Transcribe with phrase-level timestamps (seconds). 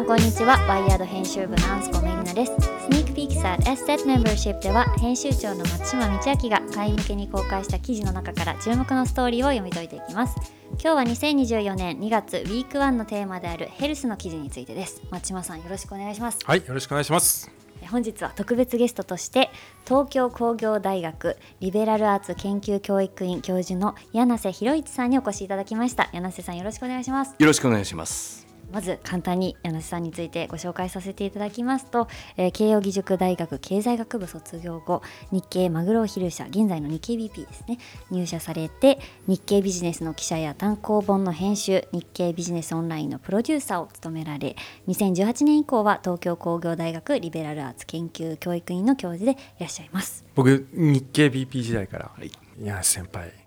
[0.00, 0.56] んこんにちは。
[0.66, 2.52] ワイヤード編集部のアンスコメリナです。
[2.52, 2.58] ス
[2.88, 6.12] ニークピークサー SZ メンバーシップでは編集長の松島道
[6.42, 10.36] 明が会員向けに公開した記事の中から注目のストーリーを読み解いていきます。
[10.70, 15.02] 今日は2024年2月ウィーク1のテーマであるヘルスの記事についてです。
[15.10, 16.38] 松島さんよろしくお願いします。
[16.46, 17.50] はいよろしくお願いします。
[17.90, 19.50] 本日は特別ゲストとして
[19.84, 26.08] 東京工業大学リベラルアーツ研究教育院教授の柳瀬博一さんにお越しいただきました。
[26.14, 27.34] 柳瀬さんよろしくお願いします。
[27.38, 37.78] よろしくお願いしますまず簡単に柳瀬さんについてご紹介させていただきますと、えー、慶應義塾大学経済学部卒業後日経マグロ昼社現在の日経 BP ですね。
[38.10, 44.56] 入社されて日経ビジネスの記者や単行本の編集日経ビジネスオンラインのプロデューサーを務められ
[44.88, 50.24] 2018年以降は東京工業大学リベラルアーツ研究教育院の教授でいらっしゃいます。
[50.34, 53.39] 僕日経 BP 時代から、はい、柳瀬先輩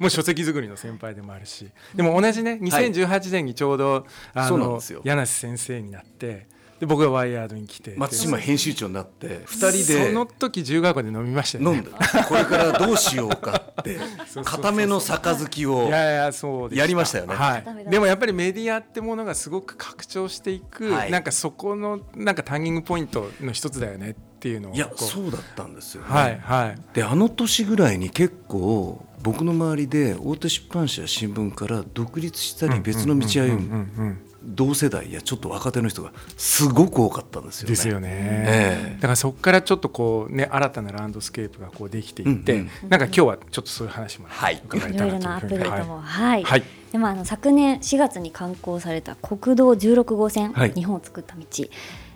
[0.00, 1.68] もう書籍作りの先輩でもあるし。
[1.94, 6.46] でも同じね2018年にちょうど、あの柳瀬先生になって
[6.80, 11.76] で僕がワイヤードに来て松島編集長になって2人でその時自由学校で飲みましたよね。
[11.76, 12.24] 飲んだ。
[12.24, 13.98] これからどうしようかって
[14.44, 26.78] 固めの杯をやりましたよね、はい、でもやっぱりメディアってものがすごく拡張していく、はい、なんかそこのなんかターニングポイントの一つだよねっていうのをいやそうだったんですよ、ね、はいはい。
[26.94, 37.70] であの年ぐらいに結構僕の周りで大手出版社や新聞から独立したり別の道歩む同世代やちょっと若手の人がすごく多かったんですよね。
[37.70, 38.08] ですよね。
[38.10, 46.00] えー、だからそこからちょっとこうね新たなランドスケープがこうできていって、うんうん、なんか今日はちょっとそういう話も伺えたらというふうに、はい、いろいろなアップデートも。
[46.00, 46.42] はい。
[46.44, 51.44] はい、でもあの昨年4月に刊行された国道16号線、はい、日本を作った道。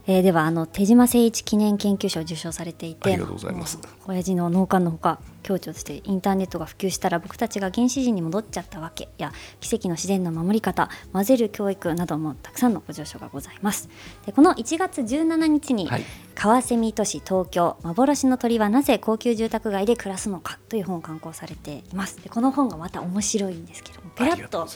[0.07, 3.79] えー、ではあの手島誠一記念研究賞を受賞されていてありがとうございます。
[4.07, 13.89] 親父の農家のほか強調してインターネットが普及したら僕たちが原始人に戻っちゃったわけや奇跡の自然の守り方混ぜる教育などもたくさんのご上昇がございます。
[14.27, 22.23] でこの1月17日に、はい、川蝉都市東京幻の鳥はなぜ高級住宅街で暮らすのかという本を刊行されています。
[22.23, 24.69] でこの本がまた面白いんですけどもペラッと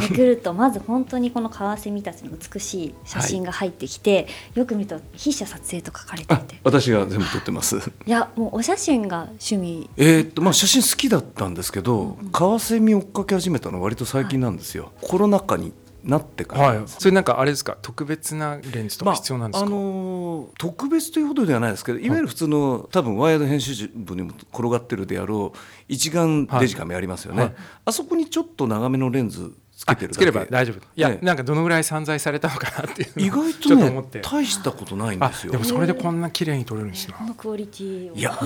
[0.00, 4.20] めくるとまず本当にこのカワセミたちの美しい写真が入ってきて、は
[4.56, 7.76] い、よく見ると筆者撮影と書かれていて私が全部撮ってます。
[8.06, 9.90] いやもうお写真が趣味。
[9.96, 15.72] えー、っとまあ写真好きだったんですけど、うんうん、カワセミ追っかけ始めたのは割と最近なんですよ、はい、コロナ禍に
[16.04, 17.76] なってから、はい、それなんかあれですか？
[17.80, 22.08] 特別なレンズとか必要なんですか、まあ、あのー、特別というほどではないですけどい。
[22.10, 27.54] わゆる普通の、はい、多分ワイヤード編集部にも転がってるであろう一眼デジカメありますよね、はい、
[27.86, 29.52] あそこにちょっと長めのレンズ
[29.84, 30.76] つけてるつければ大丈夫。
[30.76, 35.52] いや、ね、なんかどのぐらい散財されたのかなっていう意外とね大したことないんですよ。
[35.52, 38.38] でもそれでこんな綺麗に撮れるんですよ、このクオリティいや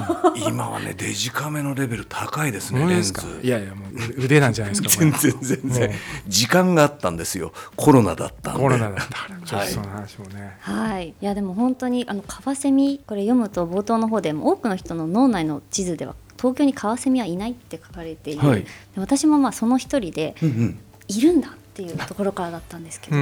[0.49, 3.13] 今はねデジカメのレベル高いですねレンズ。
[3.43, 5.91] いやいやもう腕なんじゃないですか全然全然
[6.27, 7.53] 時間があったんですよ。
[7.77, 8.61] コロナだったんで。
[8.61, 9.47] コロナだった。
[9.47, 10.57] ちょっとその話もね。
[10.61, 11.09] はい。
[11.11, 13.01] いやでも本当にあのカワセミ。
[13.07, 18.65] これ読むと冒頭の方でも多くの人の脳内の地図では東京にカワセミはいないって書かれている、はい、
[18.97, 23.17] 私もまあその一人で、うんうん、いるんだっていうところからだったんですけど、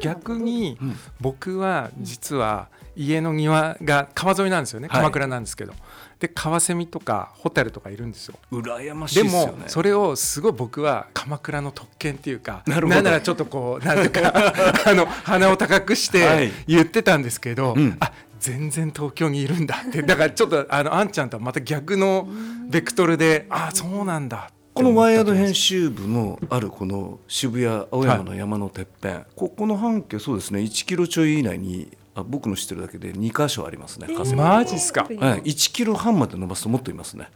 [0.00, 0.78] 逆に
[1.20, 5.80] 僕は実は家の庭が川沿いなんですよね、鎌倉なんですけど、はい、
[6.20, 8.36] でカワセミとかホタルとかいるんですよ。
[8.50, 14.32] 羨ましいで、ね、もそれをすごい僕は鎌倉の特権っていうかなんならちょっとこうなんか
[14.86, 20.02] あの鼻を高くして言ってたんですけど、はいうん、あ全然東京にいるんだって。
[20.02, 22.28] だからちょっとあのあんちゃんとはまた逆の
[22.68, 30.60] ベクトルでああそうなんだこのワイヤード編集部のあるこの渋谷青山の山のてっぺん、はい、ここの半径そうですね。
[30.60, 37.28] 1キロちょい以内にあ僕の知ってるだけで2箇所ありますね、えー、マジっすか、はい、1キロ半まで伸ばすともっといますね。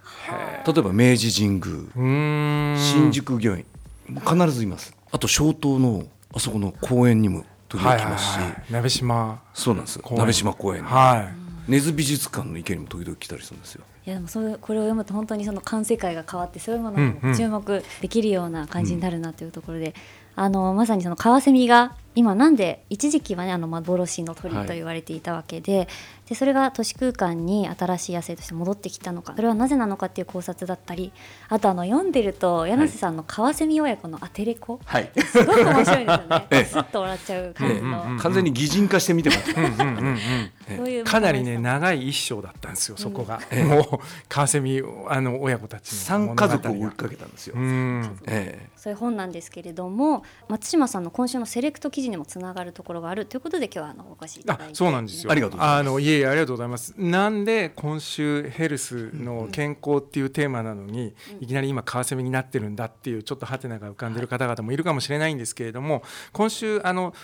[0.66, 1.60] 例えば明治神
[1.94, 2.76] 宮。
[2.76, 3.64] 新宿御苑。
[4.08, 4.92] 必ずいます。
[5.12, 9.42] あと小東のあそこの公園にも時々来ますし、はいはいはい、鍋島。
[9.54, 10.00] そうなんです。
[10.10, 11.30] 鍋島公園は
[11.68, 11.70] い。
[11.70, 13.84] 根津美術館の池にも時々来たりするんですよ。
[14.08, 19.94] いやでもそれこれを読むと本当にその観世界が変わってそういうものも注目できるような感じになるなというところで、
[20.34, 25.88] うん、あのまさにそのカワセミが今なんで一時期はねあの幻の鳥と言われていたわけではい、
[26.28, 29.32] でそれが都市空間に新しい野生として戻ってきたのか。
[29.34, 31.12] それはなぜなのかっていう考察だったり
[31.48, 36.64] あとあの読んでると柳瀬さんのカワセミ親子のアテレコ、はい、すごく面白いんですよね。
[36.68, 39.54] スッと笑っちゃう感じの、うんうん、完全に擬人化して見てます。
[41.04, 43.84] かなりね長い一生だったんですよそこが、うん、もう
[44.28, 54.74] カワセミあの親子たちの三家族を追いかけたんですよ、ええ、そういう本なんですけれども松島さんの今週のセレクト記事にもつながるところがあるということで今日はあのお越しいただいて。
[54.74, 55.32] そうなんですよ。
[55.32, 56.94] ありがとうあのいえいえありがとうございます。
[56.96, 67.14] なんで今週ヘルスの健康っていうテーマなのに、いきなり今カワセミになってるんだっていうちょっとハテナが浮かんでる方々もいるかもしれないんですけれども今週あの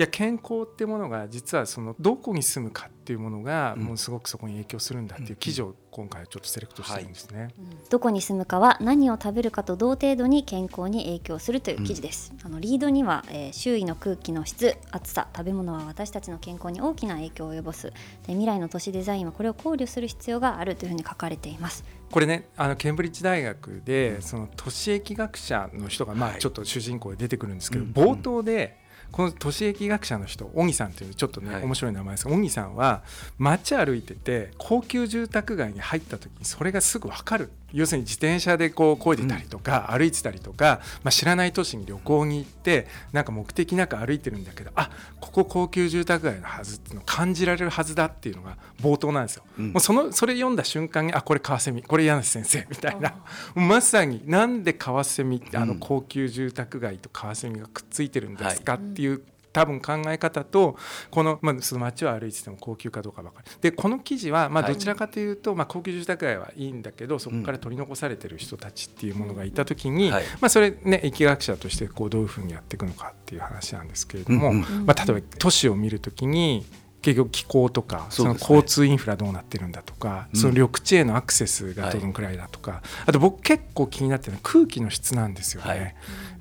[0.00, 7.52] や健康ってものが実はそのどこに住むかっていうものがもうすごくそこに影響するんだっていう記事を今回ちょっとセレクトしてるんですね、はい、
[7.90, 17.90] どこに住むかは何を食べるかと同程度に健康に影響するという記事です、うん、あのリードには、えー、周囲の空気の質暑さ食べ物は私たちの健康に大きな影響を及ぼす。
[17.90, 17.94] で
[18.28, 21.84] 未来の都市デザインはこれを考慮する必要があるというふうに書かれています。
[22.10, 28.78] これねあのケンブリッジ大学でその都市疫学者の人がまあちょっと主人公で出てくるんですけど、はい、冒頭で
[29.12, 32.24] この都市疫学者の人小木さんというちょっとね、はい、面白い名前です。
[32.26, 33.02] が小木さんは
[33.38, 44.90] 街歩いてて高級住宅街に入った時にそれがすぐ分かる要するに自転車でこう漕いでたりとか、歩いてたりとか、まあ、知らない都市に旅行に行ってなんか目的なく歩いてるんだけどあ
[45.20, 49.44] ここ高級住宅街のはずっていうのを感じられるはずだっていうのが冒頭なんですよ。
[49.58, 53.14] うん、もうそのそれ読んだ瞬間にあこれカワセミこれ柳瀬先生みたいな。
[53.54, 60.76] まさになんでカワセミってあの高級住宅街とカワセミがくっついてるんですかっていう多分考え方と
[61.10, 76.64] この,、まあ、その街を歩いてても高級かどうか分かるでこの記事は、まあ、どちらかというと、はい、まあ、高級住宅街はいいんだけどそこから取り残されてる人たちっていうものがいた時に、うんはい、まあ、それね疫学者としてこうどういうふうにやっていくのかっていう話なんですけれども、うんうん、まあ、例えば都市を見るときに
[77.02, 85.96] 結局気候とかその交通インフラどうなってるんだとかその緑地へのアクセスがどのくらいだとかあと僕結構気になってるのは空気の質なんですよね。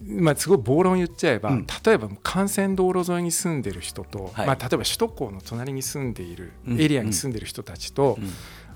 [0.09, 8.17] まあ、すごい暴論言っちゃえば、例えば幹線道路沿いに住んでる人と、まあ、例えば首都高の隣に住んでいるエリアに住んでる人たちと、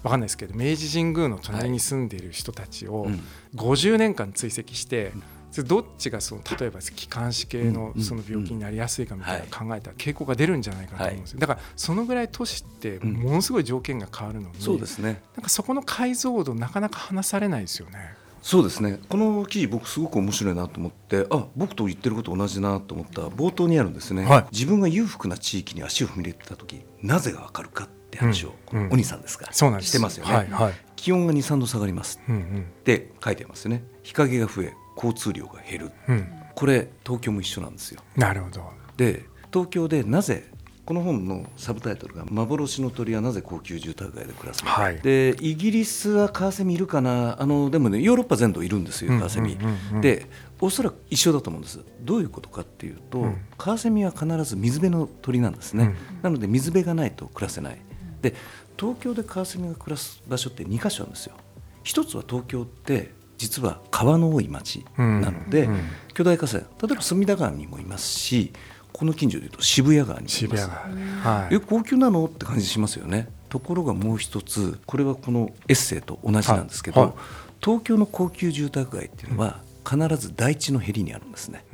[0.03, 3.07] 分かんないですけど明治神宮の隣に住んでいる人たちを
[3.55, 5.13] 50年間追跡して、
[5.61, 11.39] どっちがその例えば気管支系のその病気になりやすいかみたいな考えたら傾向が出るんじゃないかと思うんですよ。
[11.39, 15.21] だからそのぐらい都市ってものすごい条件が変わるのに、そうですね。
[15.35, 18.15] なんかそこの解像度なかなか話されないですよね。
[18.43, 18.99] そうですね。
[19.07, 23.21] この記事僕すごく面白いなと思ってあ僕と言ってること同じなと思った。
[23.21, 29.47] 冒頭にあるんですね、はい、自分が裕福な地域に足を踏み入れた時なぜがわかるかって話を、うん、お兄さんですか？
[29.53, 29.89] そうなんです。
[29.89, 33.83] してますよね、はいはい、気温が23度下がりますって書いてますよね。
[34.03, 38.01] 日陰が増え交通量が減る、うん、これ東京も一緒なんですよ。
[38.17, 38.69] なるほど。
[38.97, 40.51] で東京でなぜ
[40.85, 47.41] この本のサブタイトルが「幻の鳥はなぜ高級住宅街で暮らすのか」はい、でイギリスはカワセミいるかな？
[47.41, 49.57] あのでもねヨーロッパ全土いるんですよカワセミ。
[50.01, 50.27] で
[50.59, 51.79] おそらく一緒だと思うんです。
[52.01, 57.81] どういうことかっていうと、うん、カワセミは必ず水辺の鳥なんですね、うん、なので水辺がないと暮らせない。
[58.21, 58.35] で
[58.77, 61.35] 東京でカワセミが暮らす場所って2か所あるんですよ。
[61.83, 65.79] 一つは東京って実は川の多い町なので、うん、
[66.13, 68.53] 巨大河川例えば隅田川にもいますし
[68.93, 72.25] この近所でいうと渋谷川に渋谷川、はい、え高級なの？
[72.25, 73.27] って感じしますよね。
[73.49, 77.09] ところがもう一つこれはこのエッセイと同じなんですけど、はい。
[77.09, 77.17] はい、
[77.59, 81.65] 東京の高級住宅街っていうのは、必ず台地のへりにあるんですね。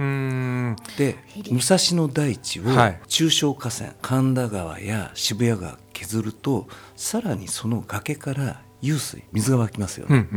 [0.97, 1.15] で
[1.51, 2.63] 武蔵野台地を
[3.07, 10.27] 中小河川、神田川や渋谷川削るとさらにその崖から湧水水が湧きますよね。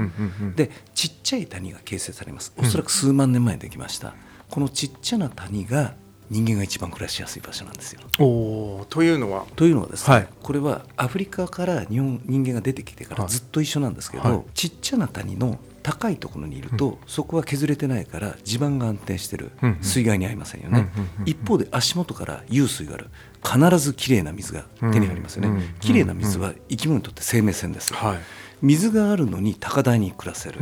[0.54, 2.52] でちっちゃい谷が形成されます。
[2.58, 4.14] おそらく数万年前にできました。
[4.50, 5.94] このちっちゃな谷が
[6.32, 8.00] 人間が一番暮らしやすい場所なんですよ。
[8.18, 9.44] おというのは？
[9.54, 20.88] というのはですね、はい、これはアフリカから日本人間が出てきてからずっと一緒なんですけど、はい、ちっちゃな谷の高いところにいると、うん、そこは削れてないから地盤が安定してる、うんうん、水害に合いませんよね、
[21.26, 23.08] 一方で足元から湧水がある。
[23.44, 28.18] 必ずきれいな水が手に入りますよね、きれいな水は生き物にとって生命線です、はい
[28.62, 30.60] 水があるのに高台に暮らせる、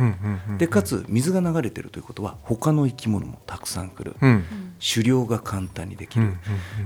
[0.57, 4.43] でかつ水が流れてるということは他の生き物もたくさん来る、うん、
[4.93, 6.33] 狩猟が簡単にできる、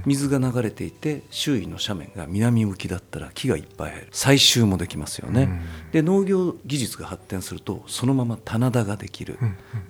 [0.06, 4.08] 水が流れていて周囲の斜面が南向きだったら木がいっぱい生える。
[4.12, 9.40] 採集もできますよね、うん、で農業技術が発展するとそのまま棚田ができる、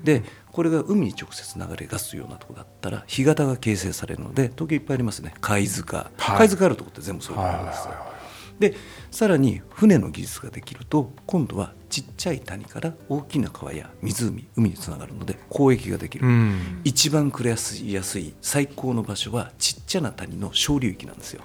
[0.04, 5.34] でこれが海に直接流れ出すようなところだったら干潟が形成されるので東京いっぱいありますね。
[5.42, 8.15] 貝塚、はい、貝塚あるところって全部そういうことです、はい
[8.60, 8.76] で
[9.12, 21.42] さらに船の技術ができると今度はちっちゃい谷から大きな川や湖海につながるので交易ができる、うん、一番暮らしやすい最高の場所はちっちゃな谷の小流域なんですよ。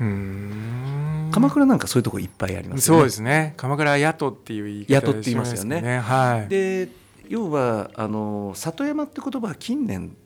[1.30, 3.54] 鎌倉なんかそういうところいっぱいあります、ね、そうですね。
[3.56, 6.88] 鎌倉は宿っていう言い方、宿って言いますよね、はい、で
[7.30, 10.16] 要はあの里山って言葉は近年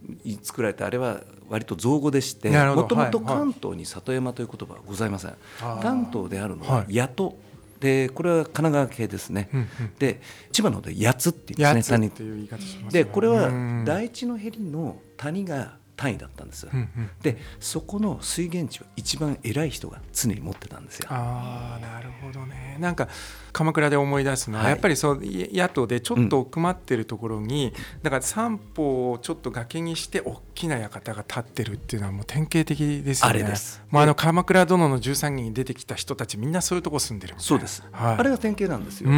[0.42, 1.20] 作られたあれは
[1.50, 7.37] 割と造語でしてもともと関東に里山という言葉はございません、はい、関東であるのは谷戸、
[7.78, 9.68] でこれは神奈川系ですね、うんうん、
[9.99, 13.50] で千葉ので八つって言うんですね谷でこれは
[13.84, 21.08] 第一のへりの谷が単位だったんです、うんうん、でそこの水源地は一番偉い人が常に持ってたんですよ。
[21.11, 22.78] ああなるほどね。
[22.80, 23.08] なんか
[23.54, 33.30] 鎌倉で思い出すのは、はい、やっぱりそう野党でちょっと奥まってるところに、うん、だから三方をちょっと崖にして大きな館が立ってるっていうのはもう典型的ですよね。
[33.30, 33.80] あれです。
[33.90, 39.08] もうあの鎌倉殿の13人に出てきた人たちみんなそういうとこ住んでるそうです、はい、あれが典型なんですよ。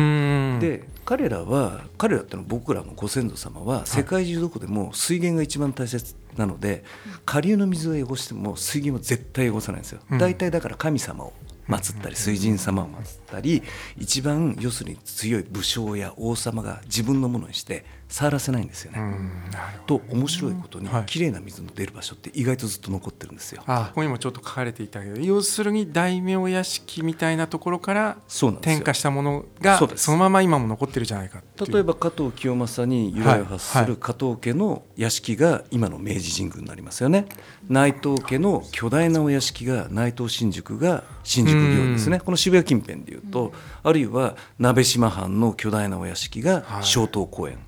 [0.61, 6.85] で彼らは彼らってのは僕らのご先祖様は世界中どこでも水源が一番大切なので
[7.25, 10.01] 下流の水を汚しても水源は絶対汚さないんですよ。
[10.19, 11.33] 大体だから神様を
[11.69, 13.63] 祀ったり水神様を祀ったり
[13.97, 19.01] 一番要するに強い武将や王様が自分のものにして触らせないんですよね。
[19.87, 23.63] と面白いことに、はい、綺麗な水の出る場所って意外とずっと残ってるんですよ。
[23.67, 37.27] あここにもちょっと書かれていたけど要するに大名屋敷みたいなところから転化したものがそのまま今も残ってるじゃないか例えば加藤清正に由来を発する加藤家の屋敷が今の明治神宮になりますよね。
[37.69, 42.21] 内藤家の巨大なお屋敷が内藤新宿が新宿御苑ですね。
[42.21, 47.59] この渋谷近辺でいうとあるいは鍋島藩の巨大なお屋敷が松濤公園。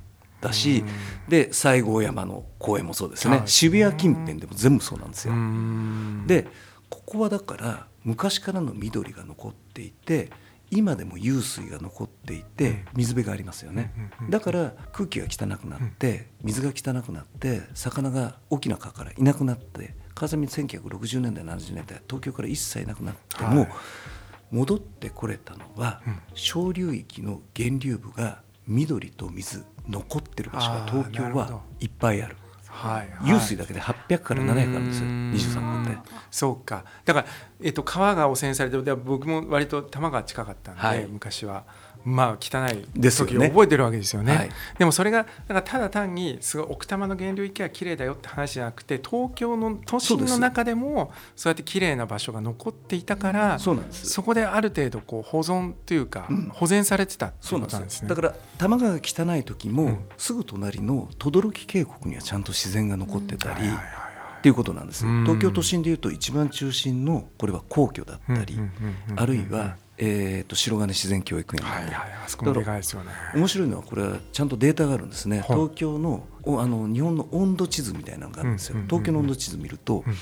[0.40, 0.85] だし、
[1.28, 5.35] で西郷山の公園もそうですね、渋谷近辺でも全部そうなんですよ。
[6.26, 6.47] で
[6.88, 10.30] ここはだから昔からの緑が残っていて
[10.71, 13.92] 今でも湧水が残っていて水辺がありますよね。
[14.30, 23.68] だから空気が汚くなって水が汚くなって魚が大きな川からいなくなって川蝉1960年代70年代東京から一切なくなっても、
[24.50, 26.02] 戻ってこれたのは、
[26.35, 32.37] 小流域の源流部が緑と水残ってる場所が東京はいっぱいある。
[32.37, 35.56] はいはい、湧水だけで800から700あるんですよ。
[35.56, 35.98] 23本で。
[36.30, 36.84] そうか。
[37.04, 37.26] だから、
[37.60, 41.64] えっと、川が汚染されて僕も割と多摩川近かったんで、はい、昔は
[42.09, 44.33] まあ汚い時を覚えてるわけですよね。
[44.33, 58.09] で、ねはい、でもそれがだからただ単にすごい奥多摩の源流域は綺麗だよって話じゃなくて東京の都心の中でもそうやって綺麗な場所が残っていたからそそこである程度こう保存というか、保全されてたってことなんですね。
[58.09, 63.69] だから多摩川が汚い時も、うん、すぐ隣の轟渓谷にはちゃんと自然が残ってたり。
[64.38, 68.57] っていうことなんです東京都心でいうと一番中心のこれは皇居だったり
[69.17, 73.11] あるいはえーと、白金自然教育園、はいはい、あそこもでかいですよね。
[73.35, 80.14] 面白いのはこれはちゃんとデータがあるんですね、東京のあの日本の温度地図みたいなのがあるんですよ、東京の温度地図見ると、うん、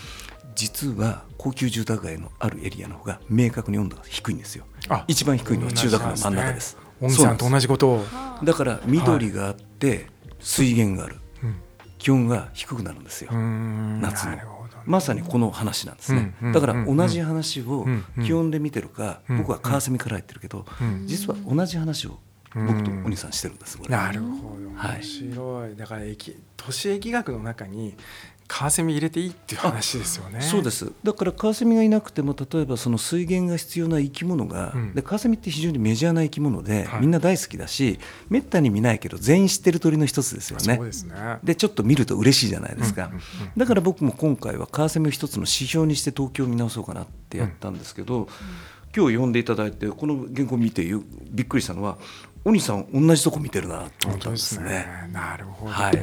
[0.55, 4.65] 実は高級住宅街のあるエリアの方が明確に温度が低いんですよ。
[5.09, 6.79] 一番低いのは中学の真ん中です。
[7.01, 8.05] 小木さんと同じことを。
[8.43, 10.07] だから緑があって
[10.41, 11.55] 水源がある、はい、
[11.99, 13.31] 気温が低くなるんですよ。
[13.33, 14.56] 夏の。
[14.87, 17.87] まさにこの話なんですね、だから同じ話を
[18.25, 20.65] 気温で見てるか、僕は川蝉から言ってるけど、
[21.05, 22.19] 実は同じ話を
[22.55, 24.67] 僕とお兄さんしてるんですなるほど。
[24.77, 27.95] 面白い、はい、だから駅都市疫学の中に
[28.49, 30.41] カワセミ入れていいっていう話ですよね。
[30.41, 30.93] そうです。
[31.03, 37.99] だからカワセミがいなくても例えばその水源が必要な生き物が、うん、でカワセミって非常にメジャーな生き物で、はい、みんな大好きだし
[38.29, 40.77] めったに見ないけど全員知ってる鳥の一つですよね。
[40.77, 41.15] そうですね。
[41.45, 43.11] でちょっと見ると嬉しいじゃないですか、
[43.57, 48.27] だから僕も今回はカワセミを一つの指標にして東京を見直そうかなってやったんですけど、うん、
[48.97, 49.33] 今日読ん。
[49.33, 50.85] でいただいてこの原稿を見て
[51.31, 51.99] びっくりしたのは
[52.47, 54.69] お兄さん同じとこ見てるなと思ったんですね。
[54.69, 55.11] すね。
[55.13, 55.99] なるほど、はい、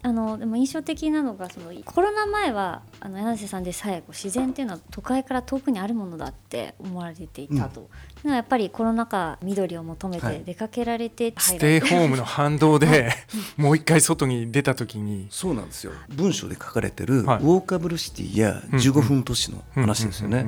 [0.00, 7.90] あのでも印象的なのがそのコロナ前はあの柳瀬さんでさえ自然っていうのは都会から遠くにあるものだって思われていたと、
[8.24, 13.10] うん、やっぱりコロナ禍緑を求めて出かけられて、はい、ステイホームの反動で
[13.58, 15.26] もう一回外に出た時に。
[15.28, 15.92] そうなんですよ。
[16.08, 20.46] 文章で書かれてる、ウォーカブルシティや15分都市の話ですよね。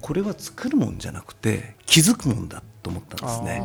[0.00, 3.62] これは作るもんじゃなくて気づくもんだと思ったんですね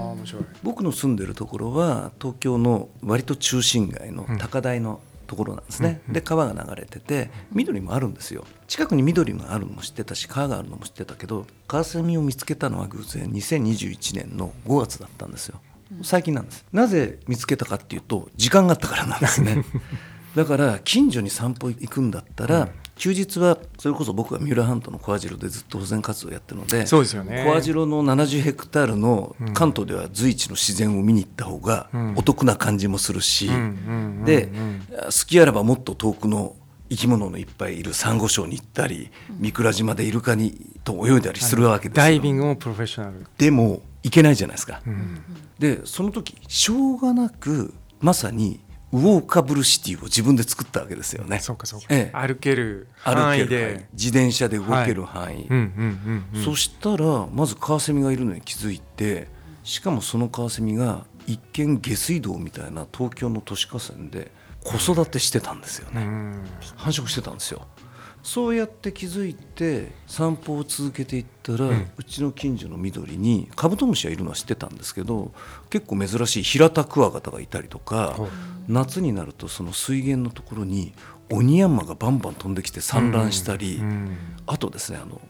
[0.64, 8.46] 僕の住んでるところは東京の割と中心街の高台のところなんですね、で川が流れてて緑もあるんですよ。
[8.66, 15.60] 近くに緑があるのも知ってたし川があるのも知ってたけどカワセミを見つけたのは偶然2021年の5月だったんですよ。
[16.02, 16.66] 最近なんです。
[16.72, 19.66] なぜ見つけたかっていうと時間があったからなんですね。
[20.36, 33.50] だから近所に散歩行くんだったら、休日はそれこそ僕は三浦半島の小網代でずっと保全活動をやってるのでそうですよ、ね、小網代の70ヘクタールの関東では随一の自然を見に行った方がお得な感じもするし、
[34.26, 34.50] で
[35.06, 36.56] 好きあらばもっと遠くの
[36.90, 43.28] 生き物のいっぱいいるサンゴ礁に行ったり三倉島でイルカにと泳いだりするわけですよ、ダイビングもプロフェッショナル。
[43.38, 45.22] でも行けないじゃないですか、うん、
[45.60, 48.62] でその時しょうがなくまさに
[48.94, 51.40] ウォーカブルシティを自分で作ったわけですよね。
[51.40, 51.88] そうかそうか。
[51.90, 55.48] ええ、歩ける範囲で自転車で動ける範囲。
[56.46, 59.28] そしたらまずカワセミがいるのに気づいて、
[59.64, 64.32] しかもそのカワセミが一見下水道みたいな東京の都市河川で
[64.64, 66.02] 子育てしてたんですよね。
[66.78, 67.68] 繁殖してたんですよ。
[68.28, 75.32] そうやって気づいて散歩を続けていったら、うん、うちの近所の緑にカブトムシがいるのは知ってたんですけど
[75.70, 78.20] 結構珍しいヒラタクワガタがいたりとか、
[78.68, 80.92] 夏になるとその水源のところに
[81.32, 83.82] オニヤンマがバンバン飛んできて産卵したり、
[84.46, 85.22] あとですねあの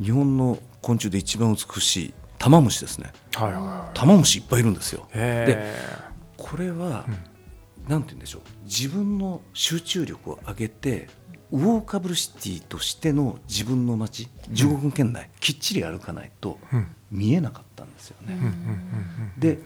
[0.00, 5.08] 日本の昆虫で一番美しいタマムシですね、はいはい、タマムシいっぱいいるんですよ。
[5.12, 5.74] で
[6.36, 8.42] これは、うん、なんて言うんでしょう。
[8.64, 11.08] 自分の集中力を上げて
[11.54, 16.58] ウォーカブルシティとしての自分の街15分圏内、きっちり歩かないと
[17.12, 18.36] 見えなかったんですよね。
[19.38, 19.60] で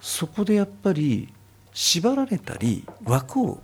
[0.00, 1.34] そこでやっぱり
[1.72, 3.60] 縛られたり枠を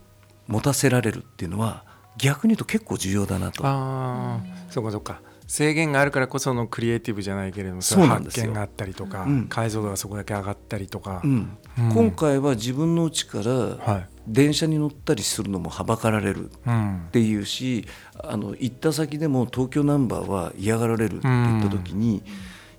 [0.48, 1.84] 持たせられるっていうのは
[2.18, 3.62] 逆に言うと結構重要だなと。
[3.64, 5.20] あそうかそうか。
[5.46, 11.58] 制限があるからこそのクリエイティブじゃないけれどもそう発見があったりとか、うん、解像度がそこだけ上がったりとか、うん。
[11.78, 17.86] うん、今回は自分の家から電車に乗ったりするのもはばかられるっていうし、
[18.22, 22.22] あの行った先でも東京ナンバーは嫌がられるって言った時に。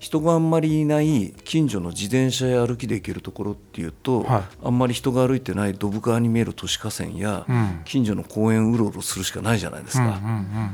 [0.01, 7.45] 人があんまりいない近所の自転車や歩きで行けるところっていうと、はい、あんまり人が歩いてないドブ川に見える都市河川や、
[7.86, 10.19] 近所の公園うろうろするしかないじゃないですか。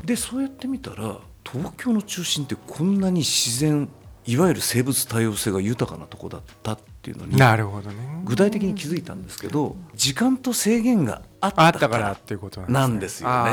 [0.02, 3.90] でそうやってみたら東京の中心ってこんなに自然
[4.24, 7.96] いわゆる生物多様性が豊かなとこだったっていうのになるほどね。
[8.24, 13.50] 具体的に気づいたんですけど時間と制限があったからっていうことなんですよね。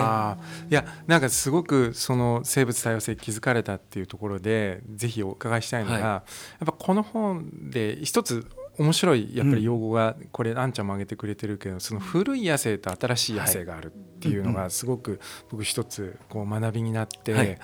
[0.69, 6.21] いやなんかすごくその生物多様性気づかれたっていうところでぜひお伺いしたいのが、はい、やっ
[6.65, 8.45] ぱこの本で一つ
[8.77, 15.19] 面白いやっぱり用語がこれあんちゃんも挙げてくれてるけどその古い野生と新しい野生があるっていうのがすごく
[15.49, 17.59] 僕一つこう学びになって。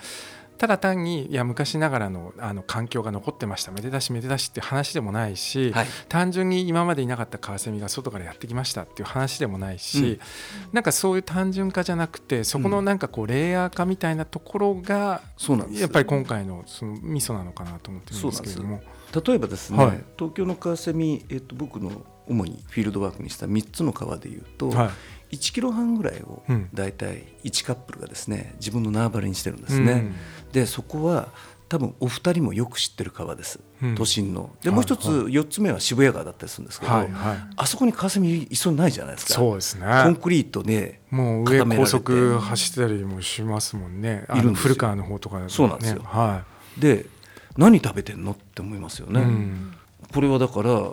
[0.61, 3.71] はいただ単にいや昔ながらのあの環境が残ってました。
[3.71, 10.19] めでたしめでたしっていう話でもないし、はい、単純に今までいなかったカワセミが外からやってきましたっていう話でもないし、うん、
[10.71, 18.83] なんかそういう単純化じゃなくてそこのなんかこうレイヤー化みたいなところが、うん、やっぱり今回のそのミソなのかなと思ってるんですけれども。
[19.25, 24.89] 例えばですね、はい、東京のカワセミ、えっと、僕の主にフィールドワークにした3つの川でいうと、はい
[25.31, 29.91] 1キロ半ぐらいを大体1カップルがですね自分の縄張りにしてるんですね。
[29.91, 30.15] うん、
[30.51, 31.29] でそこは
[31.69, 34.49] 多分お二人もよく知ってる川です、うん、都心の。
[34.61, 39.35] でもう一つ4つ目は渋谷川だったりするんですけど、はいはい、あそこにカワセミいそうないじゃないですか。
[39.35, 39.85] そうですね。
[40.03, 44.25] コンクリートでもう上高速走ってたりもしますもんね。
[44.35, 46.43] いる古川の方とか、ね、そうなんですよ、は
[46.77, 47.05] い、で
[47.55, 48.33] 何食べてんの？
[48.33, 49.73] って思いますよね、うん、
[50.13, 50.91] これはだから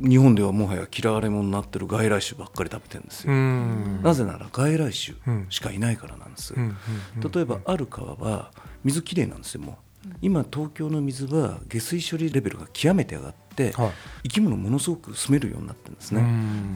[0.00, 3.32] 日本ではもはや嫌われ者になってる外来種ばっかり食べてるんですよ。
[3.32, 6.54] なぜなら外来種しかいないからなんです。
[6.54, 8.50] 例えばある川は
[8.84, 10.08] 水きれいなんですよもう。
[10.22, 13.90] 今東京の水は下水処理レベルが極めて上がって、はい、
[14.24, 16.24] 生き物ものすごく住めるようになってるんですね。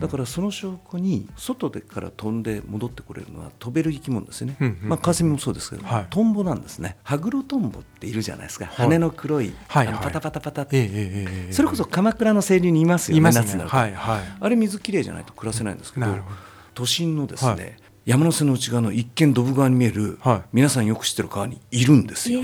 [0.01, 6.97] だからその証拠に外でから飛んで戻ってこれるのは飛べる生き物ですね、うんうん、まあ、カワセミもそうですけど、はい、トンボなんですね。
[7.03, 16.07] ハグロトンボっているじゃないですか、はい、羽の黒い、はい、あのパタパタパタって、えー、それこそ鎌倉の清流にいますよね、ね、夏になると、はいはい、あれ水きれいじゃないと暮らせないんですけど
[16.75, 20.19] 都心のですね、山手の内側の一見ドブ川に見える、
[20.53, 22.41] 皆さんよく知ってる川にいるんですよ。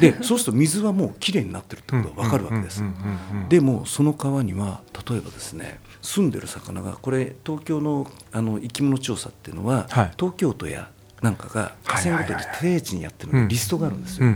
[0.00, 2.82] でそうすると水はもうきれいになってるってことが分かるわけです。
[3.48, 10.90] でもその川には例えばですね住んでる魚がこれ東京のあの生き物調査っていうのは、はい、東京都や
[11.22, 14.28] なんかが河川ごとに定地にやってるリストがあるんですよ。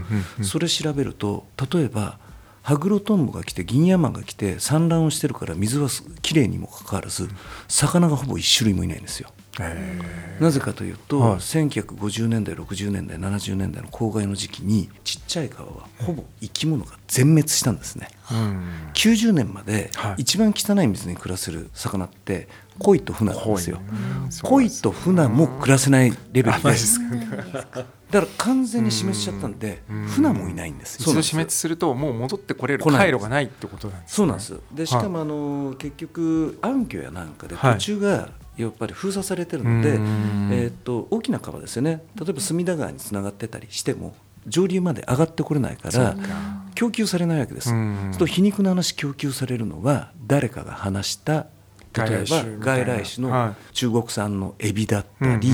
[0.42, 2.18] それ調べると例えば
[2.64, 5.90] ハグロトンボが来て銀山が来て産卵をしてるから水は
[6.22, 7.28] きれいにもかかわらず
[7.68, 9.28] 魚がほぼ1種類もいないんですよ。
[10.40, 22.48] なぜかというと、はい、1950年代60年代70年代の公害の時期にちっちゃい川はほぼ生き物が全滅したんですね、うん、90年まで一番汚い水に暮らせる魚って
[22.80, 23.78] 鯉とフナなんですよ
[24.42, 26.74] 鯉とフナも暮らせないレベルで
[28.14, 42.04] だから完全に死滅しちゃったんで、フナもいないんです一度死滅するともう戻ってこれる回路がないってことなんです、ね、そうなんですでしかもあの、結局暗渠やなんかで途中が、やっぱり封鎖されてるので、えー、と大きな川ですよね。
[42.14, 44.14] 例えば隅田川につながってたりしても
[44.46, 46.14] 上流まで上がってこれないから
[46.76, 47.72] 供給されないわけです。
[48.16, 51.46] と皮肉の話供給されるのは誰かが話した
[51.96, 55.50] 例えば外来種の中国産のエビだったり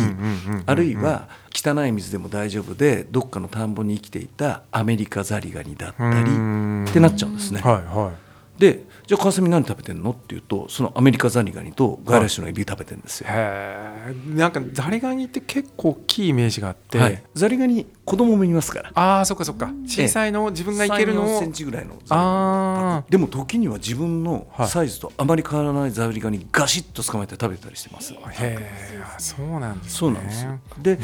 [0.66, 6.30] あるいは汚い水でも大丈夫でどっかの田んぼに生きていたアメリカザリガニだったり
[6.90, 7.60] ってなっちゃうんですね。
[7.60, 8.30] はいはい。
[8.60, 10.10] でじゃあカワセミ何食べてんの？
[10.10, 13.28] っていうとそのアメリカザリガニと外来種のエビ食べてるんですよ。
[13.30, 18.90] へなんかザリガニって結構大きいイメージがあって、はい、ザリガニ子供もいますから。
[18.94, 19.70] ああそっかそっか。
[19.86, 21.26] 小さいの自分がいけるのを。
[21.36, 28.12] 3センチぐらいのあでも時には自分のサイズとあまり変わらないザリガニガシッと捕まえて食べたりしてます。
[28.12, 30.46] へえそうなんです、ね、そうなんです
[30.82, 30.98] で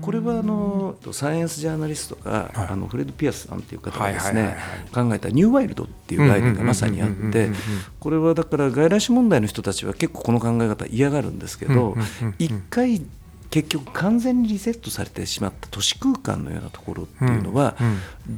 [0.00, 4.56] これはあのサイエンスジャーナリストが、はい、あのフレッド・ピアスさんっていう方がですね
[4.94, 7.50] 考えたニューワイルドっていう概念がまさにあって
[7.98, 11.96] これはだから外来種問題の人たちは結構この考え方嫌がるんですけど
[12.38, 13.02] 一回
[13.50, 17.76] 結局完全にリセットされてしまった都市空間のようなところっていうのは、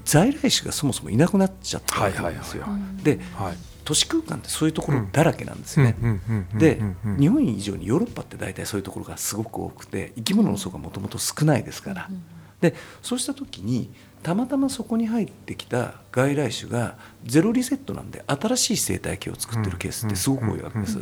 [0.05, 2.67] 在来種がそもそもいなくなっちゃったわけなんですよ。
[3.03, 5.97] で、はい、都市空間ってそういうところだらけなんですよね。
[6.55, 6.83] で
[7.19, 12.11] 日本以上にヨーロッパって大体そういうところがすごく多くて生き物の層がもともと少ないですから。
[12.61, 13.91] でそうした時に
[14.23, 20.99] たまたまそこに入ってきた外来種がゼロリセットなんで新しい生態系を作ってるケースってすごく多いわけです。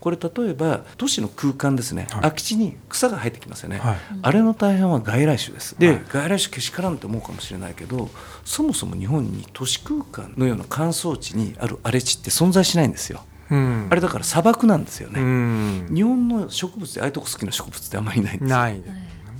[0.00, 5.76] これ例えば都市の空間ですね、空き地に草が生えてきますよね、はい、あれの大半は外来種です。
[5.78, 8.08] で、はい、外来種けしからんって思うかもしれないけど
[8.44, 13.24] そもそも日本に都市空間のような乾燥地にある荒れ地って存在しないんですよ。
[13.50, 18.56] うん、あれだから砂漠なんですよね、うん、日本の植物でああいうとこ好きな植物ってあんまりないんですよ。
[18.56, 18.80] ない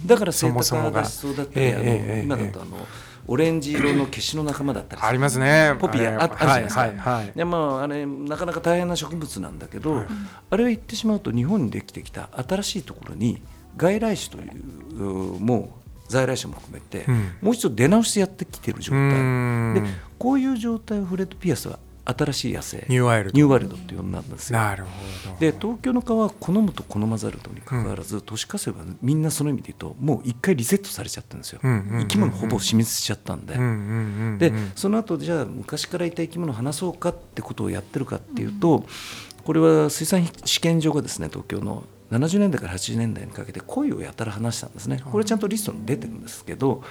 [0.05, 2.87] だからセイタカがしそうだったり、今だとあの、
[3.33, 5.77] オレンジ色の消しの仲間だったりありますね。
[5.79, 10.07] ポピーああるじゃないですか、はいはい、でまああれなかなか大変な植物なんだけど、はい、
[10.51, 13.41] あれを言ってしまうと日本にできてきた新しいところに
[13.77, 14.49] 外来種とい
[14.99, 15.05] う
[15.39, 19.75] もう在来種も含めて、うん、もう一度出直してやってきてる状態。
[19.75, 19.83] で
[20.19, 24.59] こういう状態をフレッド・ピアスは新しい野生ニューワイルドニューワイルドって呼んだんですよ。
[24.59, 24.91] なるほ
[25.33, 25.37] ど。
[25.39, 33.47] で東京の川は好むと好まざるとにかかわらず、うん、都市火星はみんなその意味で言うともう一回リセットされちゃったんですよ、生き物ほぼ死滅しちゃったん
[34.39, 38.85] で、でその後じゃあ昔からいた生き物を話そうかってことをやってるかっていうと、
[39.45, 45.01] これは水産試験場がですね東京の70年代から80年代にかけて恋をやたら話したんですね。
[45.05, 46.83] これちゃんとリストに出てるんですけど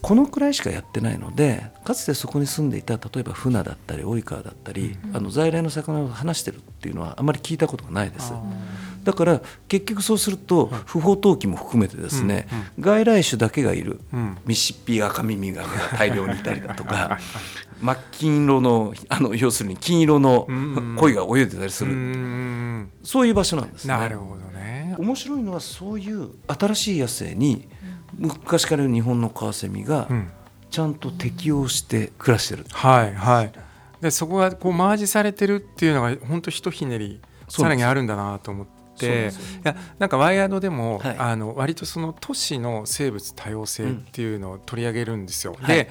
[0.00, 8.32] このくらいしかやってないのでかつてそこに住んでいた例えば船だったり及川だったり、うん、あの在来の魚を話してるっていうのはあまり聞いたことがないです。
[9.04, 17.18] だから結局そうすると不法投棄も含めてですね、うん、外来種だけがいる、うん、ミシッピアカミミガメが大量にいたりだとか
[17.80, 20.46] 真っ金色のあの要するに金色の
[20.98, 23.94] 鯉が泳いでたりする、そういう場所なんですね。
[23.94, 24.94] なるほどね。
[24.98, 27.68] 面白いのはそういう新しい野生に
[28.18, 30.08] 昔から日本のカワセミが
[30.70, 33.52] ちゃんと適応して暮らしてる、はいはい。
[34.00, 38.72] でそこがこうマージされてるっていうのが本当ひとひねりさらにあるんだなと思って。
[38.98, 39.00] い
[39.62, 45.54] やなんかワイヤードでも、はい、あの割とその都市の生物多様性っていうのを取り上げるんですよ。
[45.56, 45.88] うん、で、はい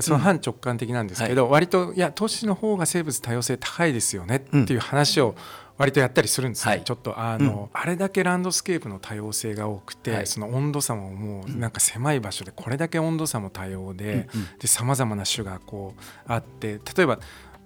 [0.00, 1.50] その反直感的なんですけど、うん。
[1.50, 5.34] はい、割といや都市の方が生物多様性高いですよねっていう話を
[5.80, 14.28] 割とやったりするんですね、はい、ちょっとあの、うん、あれだけランドスケープの多様性が多くて、はい、その温度差ももうなんか狭い場所でこれだけ温度差も多様で
[14.66, 17.18] さまざまな種がこうあって例えば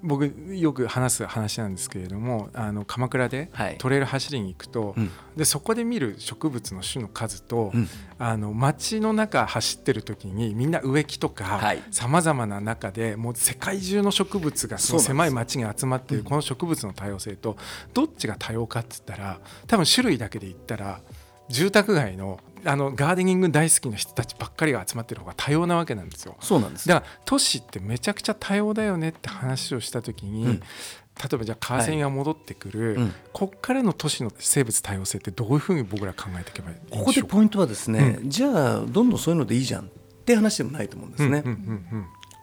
[0.04, 7.88] 僕よく話す話なんですけれどもあの鎌倉でトレイル走りに行くと、はいでそこで見る植物の種の数と、うん、
[8.18, 17.56] あの街の中走ってる時にみんな植木とかさまざまな中でもう世界中の植物がその狭い街に集まっているこの植物の多様性と
[17.92, 21.00] どっちが多様かっつったら多分種類だけで言ったら
[21.48, 26.36] 住宅街のあのガーデニング大好きな人たちばっかりが集まってる方が多様なわけなんですよ。
[26.40, 26.88] そうなんです。
[26.88, 30.64] だから都市ってめちゃくちゃ多様だよねって話をした時に、うん、例
[31.32, 32.94] えばじゃあカーセンが戻ってくる、はい。
[32.96, 39.88] うん、こっからの都市の生物多様性ってどういうふうに僕ら考えていけばいいここでポイントはですね、うん、じゃあどんどんそういうのでいいじゃんっ
[40.24, 41.44] て話でもないと思うんですね。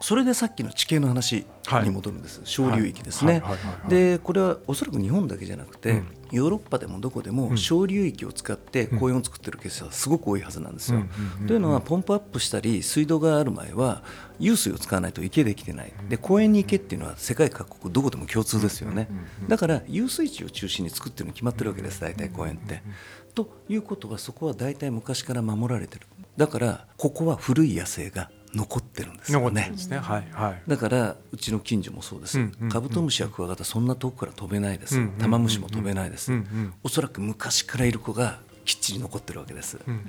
[0.01, 1.45] それでさっきの地形の話
[1.83, 3.43] に戻るんです、はい、小流域ですね。
[3.87, 11.03] でこれはおそらく日本だけじゃなくて、うん、ヨーロッパでもどこでも小流域を使って公園を作ってるケースはすごく多いはずなんですよ。
[11.47, 14.03] というのはポンプアップしたり水道がある前は
[14.39, 15.93] 湧水を使わないと池できてない。
[16.09, 19.07] で公園に池っていうのは世界各国どこでも共通ですよね。
[19.47, 22.81] だから遊水地を中心に作ってるの決まってるわけです大体公園って。
[23.35, 26.07] ということはそこは大体昔から守られてる。
[26.37, 29.71] だからここは古い野生が残ってるんですよね。
[29.89, 29.97] ね。
[29.97, 39.79] はいはい、だからうちの近所もそうです、うんうん、カブトムシやクワガタそんな遠くから飛べないです、うんうん、タマムシも飛べないです、うんうん、おそらく昔からいる子がきっちり残ってるわけです。
[39.87, 40.03] うんうん、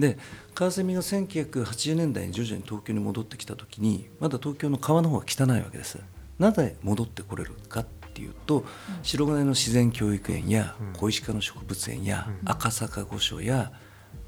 [0.00, 0.18] で
[0.54, 5.98] カワセミが1980年代に徐々に東京に戻ってきた時にまだ東京の川の方が汚いわけです。
[6.38, 8.64] なぜ戻ってこれるかっていうと
[9.02, 13.72] 白金の自然教育園や小石科の植物園や赤坂御所や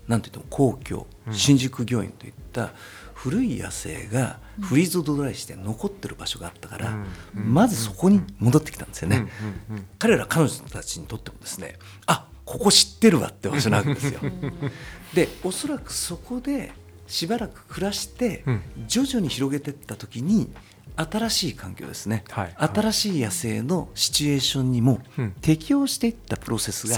[0.08, 2.70] なんていうと皇居新宿御苑といった
[3.14, 6.96] 古い野生がフリーズドライして残ってる場所があったから、
[7.34, 9.26] まずそこに戻ってきたんですよね。
[9.98, 14.20] 彼ら彼女たちにとってもですねあここ知ってるわって場所なんですよ。
[15.14, 16.72] でおそらくそこで
[17.06, 18.44] しばらく暮らして
[18.86, 20.52] 徐々に広げていった時に
[20.96, 25.00] 新しい環境ですね、はい、新しい野生のシチュエーションにも
[25.40, 26.94] 適応していったプロセスが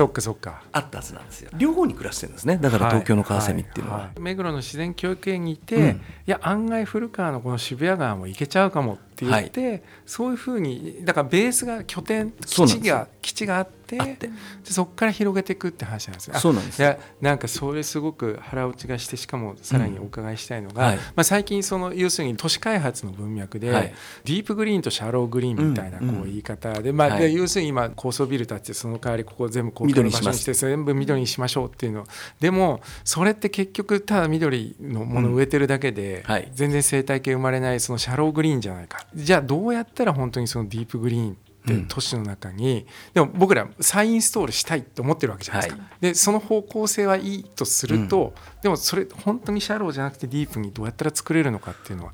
[0.72, 2.58] あったはずなんですよ、両方に暮らしてるんですね。
[2.58, 4.06] だから東京のカワセミっていうのは、はい。
[4.08, 14.30] はい、目黒の自然教育園にいて、うん、いや案外古川のこの渋谷川も行けちゃうかもって言って、そういうふうにだからベースが拠点基地が基地があってで
[14.64, 16.38] そこから広げていくって話なんですよ。
[16.38, 16.78] そうなんです。
[16.78, 32.06] いやなんかそれすごく腹落ちがしてしかもさらにお伺いしたいのが、うんはい、まあ、最近その要するに都市開発の文脈で、はい、ディープグリーンとシャローグリーンみたいなこう言い方で、まあ、要するに今高層ビル建ててその代わりここ全部公共の場所にして全部緑にしましょうっていうの
[32.40, 39.06] でもそれって結局ただ緑のものを植えてるだけで、全然生態系生まれないそのシャローグリーンじゃないか。
[39.14, 41.47] じゃあどうやったら本当にそのディープグリーンって
[41.88, 52.12] 都市の中に、うん、でも僕ら再インストールしたいと思ってるわけじゃないですか、はい、でその方向性はいいとすると、うん、でもそれ本当にシャローじゃなくてディープにどうやったら作れるのかっていうのは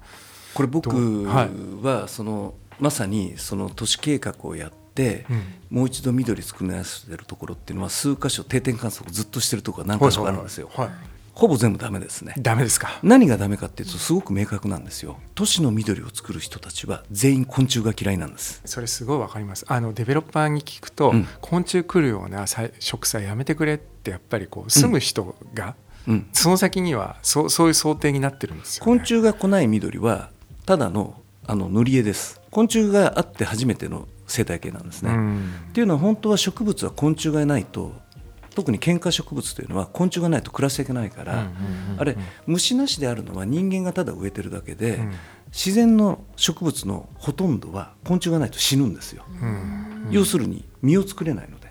[0.54, 0.90] これ僕
[1.24, 5.26] はその、まさにその都市計画をやって、
[5.70, 10.70] うん、もう一度緑作り直してるところっていうのは数箇所定点観測ずっとしてるところが何箇所かあるんですよ。
[10.72, 12.34] はいはいはいほぼ全部ダメですね。
[12.38, 13.00] ダメですか？
[13.02, 15.18] 何がダメかっていうとすごく明確なんですよ。
[15.34, 18.62] 都市の緑を作る人たちは全員昆虫が嫌いなんです。
[18.64, 19.64] それすごいわかります。
[19.68, 25.74] あのデベロッパーに聞くと、うん、昆虫来るような植栽やめてくれってやっぱりこう住む人が、
[26.06, 30.30] うん、その先にはそそういう想定になってるんですよ、ね、昆虫が来ない緑は
[30.66, 32.40] ただのあの塗り絵です。
[32.50, 35.10] 昆虫があって初めての生態系なんですね、
[35.68, 37.92] っていうのは本当は植物は昆虫がいないと
[38.54, 41.48] 特に喧嘩植物というのは昆虫がないと暮らしていけないから、
[41.96, 45.00] あれ虫なしであるのは人間がただ植えてるだけで、
[45.52, 49.24] 自然の植物のほとんどは昆虫がないと死ぬんですよ、
[50.10, 51.70] 要するに実を作れないので、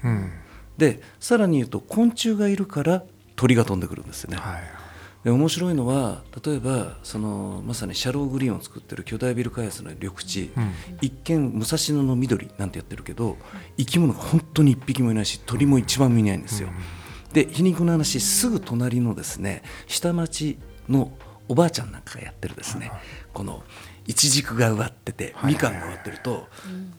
[0.77, 3.03] でさらに言うと昆虫がいるから
[3.35, 3.79] 鳥が飛ん。
[3.79, 4.82] でくるんですよね、はい
[5.23, 13.37] で面白いのは例えばそのまさにシャローグリーンを作ってる巨大ビル開発の緑地、うん、一見武蔵野の緑なんてやってるけど
[13.77, 16.69] 生き物が本当に一匹もいないし鳥も一番見ないんですよ。
[16.69, 20.59] うん、で皮肉な話すぐ隣のですね下町
[20.89, 21.13] の
[21.47, 22.91] おばあちゃんなんかがやってるですね、
[23.33, 23.63] この
[24.07, 26.47] イチジクが植わっててみかんが植わってると、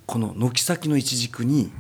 [0.07, 1.73] この軒先のイチジクに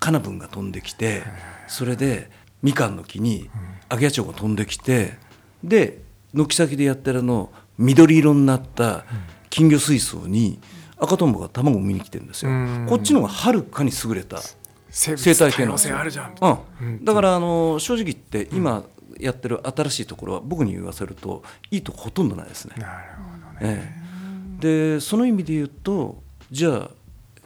[0.00, 1.22] カナブンが飛んできて
[1.68, 2.30] それで
[2.62, 3.48] みかんの木に
[3.88, 5.29] アゲハチョウが飛んできて。
[5.62, 9.04] で軒先でやってるの緑色になった
[9.48, 10.60] 金魚水槽に
[10.96, 12.50] 赤とんぼが卵を見に来てるんですよ。
[12.88, 14.38] こっちの方がはるかに優れた
[14.90, 15.78] 生態系の
[16.80, 18.84] うん、だからあの正直言って今
[19.18, 22.74] やってる新しいところは僕に言わせるといいとこほとんどないですね。
[22.76, 23.92] なるほどね、え
[24.58, 26.90] え、でその意味で言うとじゃあ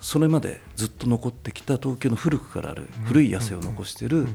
[0.01, 4.27] それまでずっと残ってきた東京の古くからある古い野生を残してる、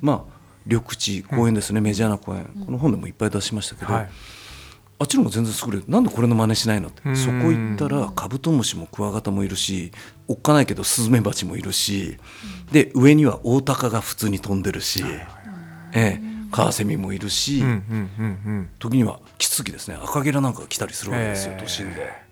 [0.00, 0.37] まあ
[0.68, 4.08] 緑地公園ですね、メジャーな公園、この本でもいっぱい出しましたけど、はい、
[4.98, 7.02] あっちの方が全然優れるなんでこれの真似しないのって。
[7.14, 9.92] そこ行ったらカブトムシもクワガタもいるし
[10.26, 12.18] おっかないけどスズメバチもいるし
[12.70, 15.02] で上にはオオタカが普通に飛んでるし、
[15.92, 17.62] ええ、カワセミもいるし、
[18.78, 19.98] 時にはキツツキですね。
[20.02, 22.27] 赤ゲラなんかが来たりするわけですよ、都心で。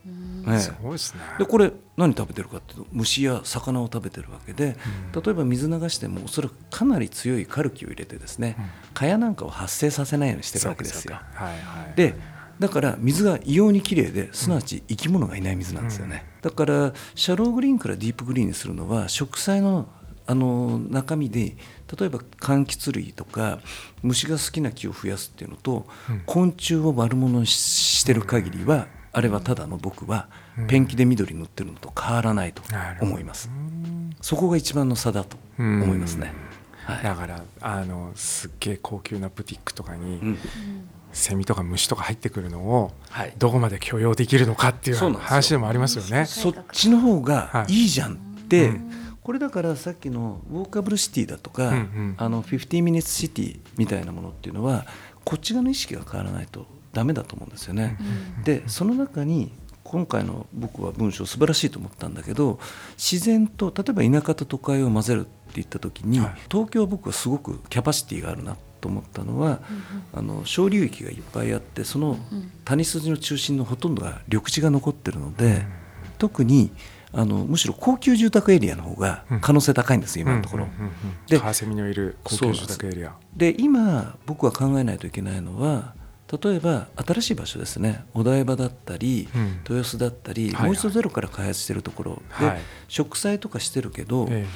[0.47, 1.21] ね、すごいですね。
[1.39, 4.77] でこれ何食べてるかっていうと虫や魚を食べてるわけで、
[5.15, 11.15] うん、例えば水流してもおそらくかなり強いカルキを入れてですね、うん、蚊帳なんかを発生させないようにしてるわけですよ。
[11.35, 12.15] はいはい、で
[12.59, 19.89] だから水が異様にきれいですなわち生き物がいない水なんですよね、うん、だからシャローグリーンからディープグリーンにするのは植栽の
[20.29, 21.57] あの中身で
[21.99, 23.61] 例えば柑橘類とか
[24.03, 25.87] 虫が好きな木を増やすっていうのと、
[26.27, 30.29] 昆虫を悪者にしてる限りはあれはただの僕は
[30.69, 32.63] ペンキで緑塗ってるのと変わらないと
[33.01, 33.51] 思います、
[34.21, 36.35] そこが一番の差だと思いますね、
[36.85, 40.39] はい、だからあのすっげえ高級なブティックとかに、うん、
[41.15, 42.93] セミとか虫とか入ってくるのを
[43.39, 46.27] どこまで許容できるのかっていう話でもありますよね。
[46.27, 47.87] そっちの方がい。
[47.87, 48.17] いじゃんっ
[48.49, 48.91] て、はいうん。
[49.23, 54.85] これだからさっきのウォーカブルシティだとか、うんうん、あの50 minutes シティみたいなものっていうのは
[55.25, 57.99] こっち側の意識が変わらないとダメだと思うんですよね。
[58.45, 59.53] でその中に
[59.85, 62.59] 今回の僕は文章素晴らしいと思ったんだけど
[62.97, 69.61] 自然と例えば田舎と都会を混ぜるって言った時に、はい、東京は僕はすごくキャパシティがあるなと思ったのは、
[70.15, 72.19] うん、あの小流域がいっぱいあってその
[72.65, 75.65] 谷筋の中心のほとんどが緑地が残ってるので、うん、
[76.19, 76.73] 特に
[77.13, 80.67] あのむしろ高級住宅エリアの方が可能性高いんです、今のところ。
[81.29, 83.15] でカワセミのいる高級住宅エリア。
[83.35, 85.95] で今僕は考えないといけないのは
[86.31, 88.05] 例えば新しい場所ですね。
[88.12, 92.23] お台場だったり、うん、豊洲だったり、はいはい、もう一度ゼロから開発してるところ。
[92.41, 94.47] で、はい、植栽とかしてるけど、ええ、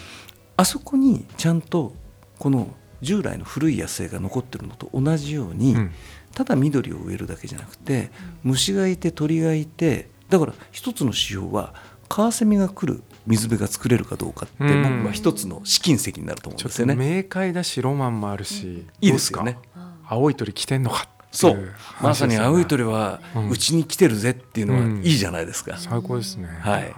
[0.56, 1.94] あそこにちゃんと
[2.38, 5.92] この従来の古い野生が残ってるのと同じように、うん、
[6.34, 8.10] ただ緑を植えるだけじゃなくて
[8.42, 11.74] 虫がいて鳥がいてだから一つの指標は
[12.08, 16.96] カワセミが来る水辺が作れるかどうかって僕は一つの試金石になると思うんですよね。
[16.96, 19.58] 明快だしロマンもあるし、いいですかね。
[20.04, 21.72] 青い鳥来てんのかそう。
[22.00, 26.48] まさに青い鳥はうちに来てるぜっていうのはいいじゃないですか、うんうん、最高ですね。
[26.48, 26.92] はい。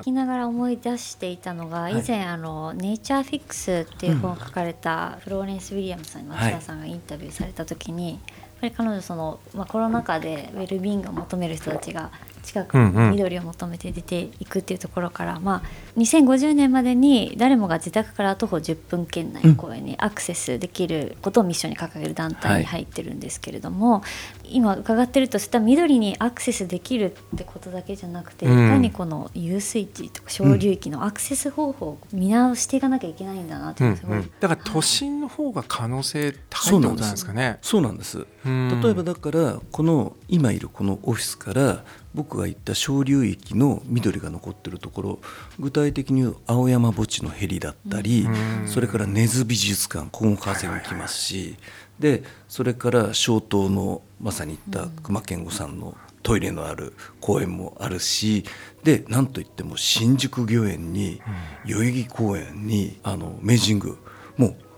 [0.00, 8.20] 聞きながら思い出していたのが以前、あの「ネイチャーフィックス」っていう本を書かれたフローレンス・ウィリアムさんに松田さんがインタビューされた時に、やっ
[8.60, 12.10] ぱり彼女その、まあ、コロナ禍でウェルビーイングを求める人たちが
[12.44, 24.02] 近くに緑を求めて出ていくっていうところから、うんうん、まあ、2050年までに誰もが自宅から徒歩10分圏内の公園にアクセスできることをミッションに掲げる団体に入ってるんですけれども、は
[24.44, 37.58] い、今伺ってるとそういった緑にアクセスできるってことだけじゃなくて、いかにこの遊水地とか小流域のアクセス方法を見直していかなきゃいけないんだなと、うんうん、だから都心の方が可能性高いってことなんですかね。
[37.62, 38.26] そうなんです。
[38.44, 45.18] 例えばだからこの今いるこのオフィスから僕が言った小流域の緑が残ってるところ
[45.58, 48.26] 具体的に言う青山墓地のヘリだったり
[48.66, 51.56] それから根津美術館ここも川瀬に来ますし
[51.98, 58.44] でそれから小東のまさに言った熊健吾さんのトイレのある公園もあるし
[58.82, 61.20] でなんといっても新宿御苑に
[61.66, 63.96] 代々木公園にあの明治神宮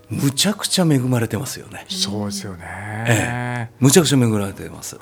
[0.09, 1.85] むちゃくちゃ恵まれてますよね。
[1.89, 2.65] そうですよね。
[3.09, 4.99] ええ、むちゃくちゃ恵まれてます。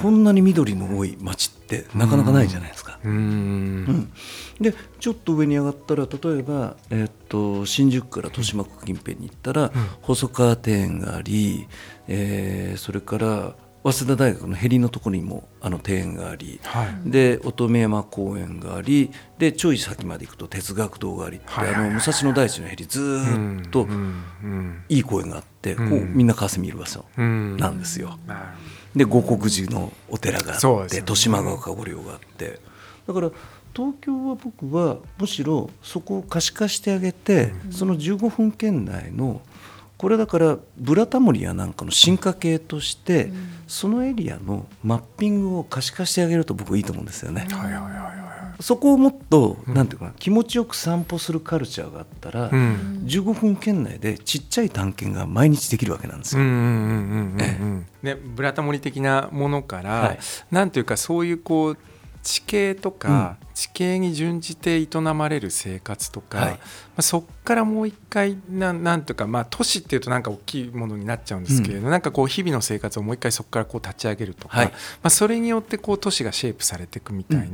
[0.00, 2.98] こんなに緑の多い町ってなかなかないじゃないですか。
[3.04, 3.16] うん、う
[3.92, 4.12] ん、
[4.60, 9.70] でちょっと上に上がったら例えば、えー、っと新宿から豊島区近辺に行ったら、うん、
[10.02, 11.66] 細川庭園があり、
[12.08, 23.20] えー、それから早稲田大学のへりのところにもあの庭園があり、はい、で乙女山公園がありでちょい先まで行くと哲学堂があり、はい、あの武蔵野大地のへりず
[23.66, 23.88] っと
[24.88, 28.18] いい公園があって、こうみんな川瀬見る場所なんですよ。
[28.94, 32.60] で五国寺のお寺があって豊島川かご漁があって。
[33.06, 33.30] だから
[33.74, 39.40] 東京は僕はむしろそこを可視化してあげて、その15分圏内の
[40.00, 47.46] これだからブラタモリやなんかの進化系として、うん、そのエリアのマッピングを可視化してあげると僕はいいと思うんですよね。
[47.50, 56.42] はいはいはいはい、そこをもっと、うん、なんていうかな気持ちよく散歩するカルチャーがあったら、うん、15分圏内でちっちゃい探検が毎日できるわけなんですよ。
[56.42, 60.18] ね、ブラタモリ的なものから、はい、
[60.50, 61.78] なんていうかそういうこう
[62.22, 66.58] 地形とか、地形に準じて営まれる生活とか、はい、ま
[66.96, 74.72] あ、そこからもう一回ななんとか、まあ、都市っていうとなんか大きいものになっちゃうんですけれど、うん、なんかこう日々の生活をもう一回そこからこう立ち上げるとか、はい、ま
[75.04, 77.50] あ、それによってこう都市がシェイプされていくみたいな、うん、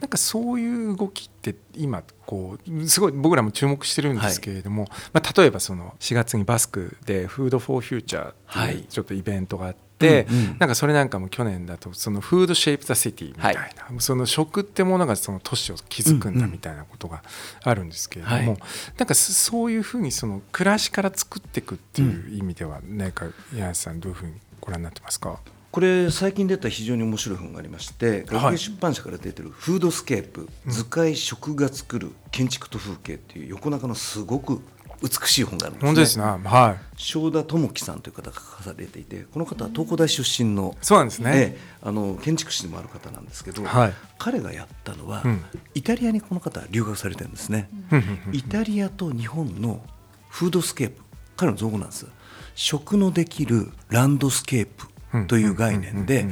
[0.00, 17.22] なんかそういう動きって今こうすごい僕らも注目してるんですけれども、はい、まあ、例えばその4月にバスクで「フード・フォー・フューチャー」っていうちょっとイベントがあって。、うんうん、なんかそれなんかも去年だとそのフードシェイプ・ザ・シティみたいな、はい、その食ってものがその都市を築くんだみたいなことが
[17.62, 18.56] あるんですけれども、うんうん、
[18.96, 25.40] なんかそういうふうにその暮らしから作っていくっていう意味では何か柳さんどういうふうにご覧になってますか？
[25.70, 34.62] これ最近出た非常に面白い本がありまして学芸出版社から出てる「フードスケープ図解食が作る建築と風景」っていう横長のすごく
[35.02, 49.82] 美しい本があるんです、ね、本当ですね、はい、正田智樹さんという方が書かれていてこの方は東工大出身のそうなんですね、あの建築士でもある方なんですけど、はい、彼がやったのは、うん、イタリアにこの方は留学されてるんですね、うん、イタリアと日本の
[50.28, 51.02] フードスケープ
[51.36, 52.06] 彼の造語なんです。
[52.54, 56.26] 食のできるランドスケープという概念で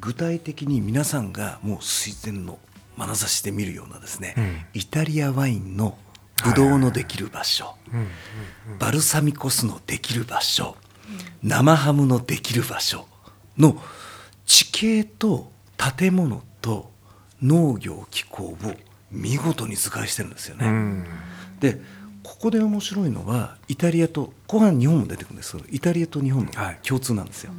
[0.00, 2.58] 具体的に皆さんがもう垂涎の
[2.96, 5.98] 眼差しで見るようなですね、うん、イタリアワインの
[6.42, 7.76] ブドウのできる場所、
[8.78, 10.76] バルサミコ酢のできる場所、
[11.42, 13.06] 生ハムのできる場所。
[13.58, 13.80] の
[14.46, 15.50] 地形と
[15.98, 16.90] 建物と
[17.42, 18.56] 農業気候を
[19.10, 21.04] 見事に図解してるんですよね。
[21.60, 21.80] で
[22.22, 27.52] ここで面白いのはイタリアと後半日本も出てくるんですけどイタリアと日本の共通なんですよ。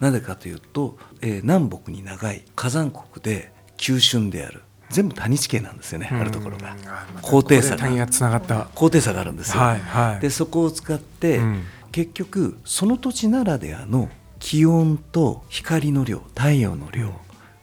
[0.00, 6.76] なぜかというと、えー、南北に長い火山国で急峻である全部谷地形なんですよね、あるところが。
[7.22, 8.06] 高低差が。
[8.06, 8.68] つながった。
[8.74, 17.12] 高低差があるんですよ、はいはい、でそこを使って、うん、結局その土地ならではの気温と光の量太陽の量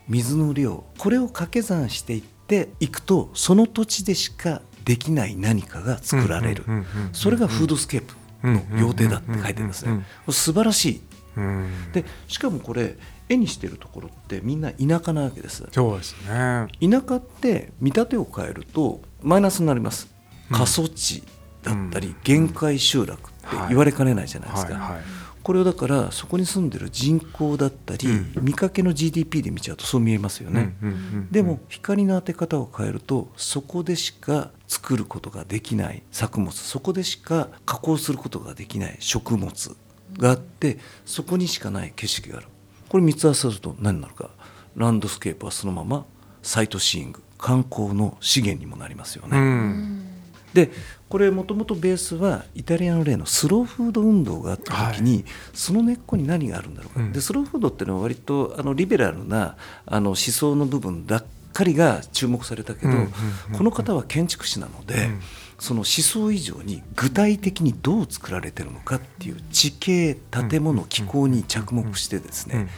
[0.08, 6.64] 水の量これを掛け算していっっていくとその土地でしかできない何かが作られる。
[7.12, 8.04] それがフードスケー
[8.42, 11.02] プの要定だって書いてるんですね素晴らしい。
[11.92, 12.96] でしかもこれ
[13.30, 15.68] 絵にしてるところってみんな田舎なわけです。
[15.72, 16.68] そうですね。
[16.82, 20.08] 田舎って見立てを変えるとマイナスになります。
[20.52, 21.24] 過疎地
[21.64, 24.98] だったり限界集落って言われかねないじゃないですか、
[25.44, 28.08] これをだからそこに住んでる人口だったり、
[28.42, 30.76] 見かけの GDP で見ちゃうとそう見えますよね、
[31.32, 39.76] でも光の当て方を変えるとそこでしか作ることができない作物そこでしか加工することができない食物
[40.18, 42.48] があってそこにしかない景色がある
[42.90, 44.30] これ3つ合わせると何になるか。
[44.76, 46.06] ランドスケープはそのまま
[46.44, 47.24] サイトシーイング。
[47.38, 49.38] 観光の資源にもなりますよね。
[49.38, 50.04] うん。
[50.54, 50.72] で
[51.10, 62.92] これもともとベースはイタリアの例のスローフード運動があった時に、はい、その根っこに何があるんだろうか、うん、でスローフードっていうのは割とあのリベラルなあの思想の部分ばっかりが注目されたけど、
[63.58, 65.22] この方は建築士なので、うん、
[65.60, 70.16] その思想以上に具体的にどう作られてるのかっていう地形
[70.50, 72.70] 建物気候に着目してですね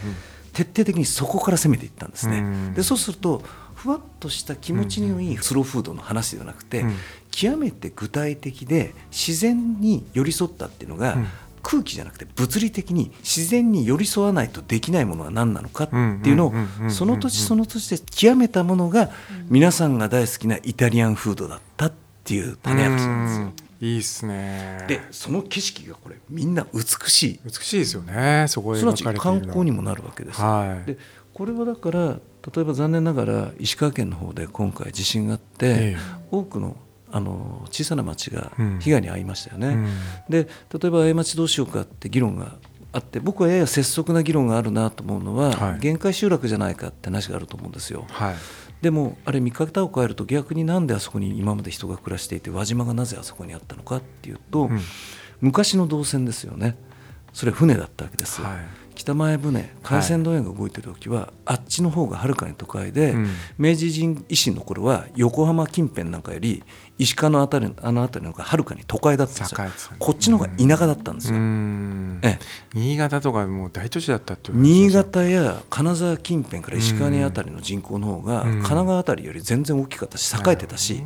[0.53, 2.73] 徹底的にそこから攻めていったんですね。
[2.75, 3.41] でそうすると
[3.75, 6.84] ふわっとした気持ちのいいスローフードの話ではなくて、
[7.32, 11.17] 極めて具体的で自然に寄り添ったっていうのが、
[11.63, 16.53] 空気じゃなくて物理的に自然に寄り添わないとできないものは何なのかっていうのを
[16.89, 19.11] その土地その土地で極めたものが
[19.47, 23.69] 皆さんが大好きなイタリアンフードだったっていう種明かしなんですよ。
[23.82, 24.86] いいっすね。
[24.88, 27.39] でその景色がこれみんな美しい。
[27.45, 30.97] 美しいですよねそこすなわち観光にもなるわけです、はい、で
[31.34, 32.19] これはだから
[32.55, 35.97] 例えば残念ながら石川県の方で今回地震があって、え
[36.32, 36.75] 多くの
[37.11, 39.67] あの小さな町が被害に遭いましたよね。
[39.67, 39.88] うん、
[40.30, 40.47] で
[40.80, 42.57] 例えば過ちどうしようかって議論が
[42.91, 48.05] あって僕はやや拙速な議論があるなと思うのは、はい、限界集落じゃないかって話があると思うんですよ。
[48.09, 48.36] はい、
[48.82, 54.80] でもあれ見方を変えると逆になんであそこに今まで人が暮らしていて輪島がなぜあそこにあったのかっていうと、うん、
[55.41, 56.77] 昔の動線ですよね。
[57.34, 58.41] それ船だったわけです。
[58.41, 63.28] はい北前船海鮮問屋が動いてる時は、はい、あっちの方がはるかに都会で、うん、
[63.58, 66.64] 明治維新の頃は横浜近辺なんかより
[66.97, 71.38] 石川の辺りあの辺りの方がはるかに都会だったんですよ、ね、こっちの方が田舎だったんですよ、
[72.24, 72.39] ええ、
[72.74, 81.02] 新潟とかもう大都市だったって新潟や金沢近辺から石川に辺りの人口の方が神奈川辺りより全然大きかったし栄えてたし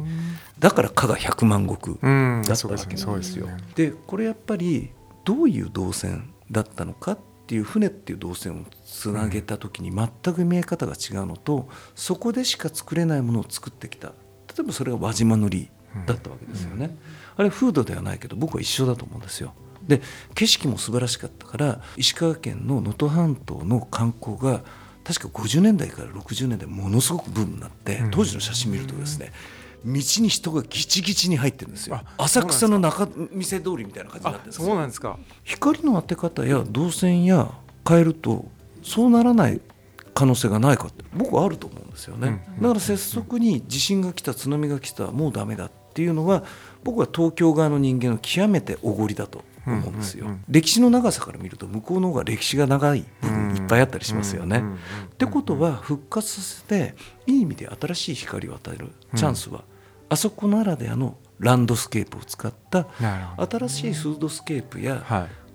[0.58, 3.48] だから加賀百万石だったわけなんですよ。
[3.76, 4.90] でこれやっぱり
[5.26, 14.14] どういう動線だったのかっっていう船っていう動線をつなげた時に全く見え方が違うのとそこでしか作れないものを作ってきた例
[14.62, 15.50] えばそれが輪島塗
[16.08, 16.98] だったわけですよね。
[17.36, 19.54] あれ風土ではないけど僕は一緒だと思うんですよ。
[19.88, 20.02] で
[20.34, 24.62] 景色も素晴らしかったから石川県の能登半島の観光が
[25.04, 29.34] 確か50年代から60年代ものすごくブームになって当時の写真見るとですね、
[29.86, 32.02] 道に人がギチギチに入ってるんですよ。
[32.18, 35.18] 浅草の中店通りみたいな感じになってるんですそうなんですか。
[35.44, 37.52] 光の当て方や動線や
[37.88, 38.46] 変えると
[38.82, 39.62] そうならない
[40.14, 46.44] 可能性がないかって僕はあると思うんですよね、だから拙速に地震が来た津波が来たもうダメだっていうのは
[46.84, 54.64] 僕は東京側の人間の極めておごりだと思うんですよ、歴史の長さから見ると向こうの方が歴史が長い部分いっぱいあったりしますよね。
[55.14, 59.64] ってことは復活させていい意味で新しい光を与えるチャンスは
[60.14, 62.88] あそこならではのランドスケープを使った
[63.50, 65.04] 新しいフードスケープや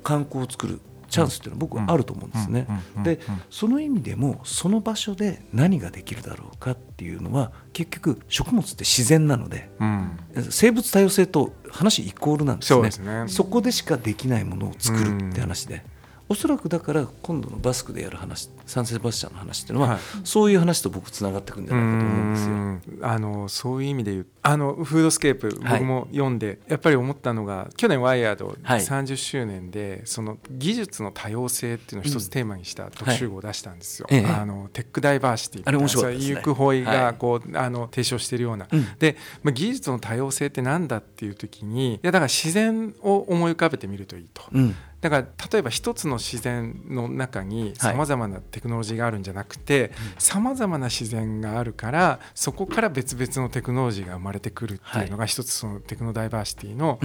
[0.02, 2.66] 観光を作るチャンスっていうのは僕はあると思うんですね。
[3.02, 10.18] でその意味でもその場所で何ができるだろうかっていうのは結局食物って自然なので、うん、
[10.50, 12.90] 生物多様性と話イコールなんですね。
[12.90, 13.24] そね。
[13.28, 15.84] そこでしかできないものを作るって話で。
[16.30, 23.08] おそらくだから今度のバスクでやる話サンセバスチャンの話っていうのは、はい、そういう話と僕つながってくるんじゃないかと思うんですよ。
[23.08, 34.08] あのそういう意味で言うあのフードスケープ僕も読んで、はい、やっぱり思ったのが去年 WIRED 30周年で、はい、その技術の多様性っていうのを一つテーマにした特集号を出したんですよ。
[34.10, 44.42] あのテックダイバーシティあれ面白いです、ね、ユクホイがこう、あの提唱しているような、うん、で、まあ、技術の多様性ってなんだっていう時にいやだから自然を思い浮かべてみるといいと。
[44.52, 56.98] うんだから例えば一つの自然の中にさまざまなテクノロジーがあるんじゃなくてさまざまな自然があるからそこから別々のテクノロジーが生まれてくるっていうのが一つそのテクノダイバーシティの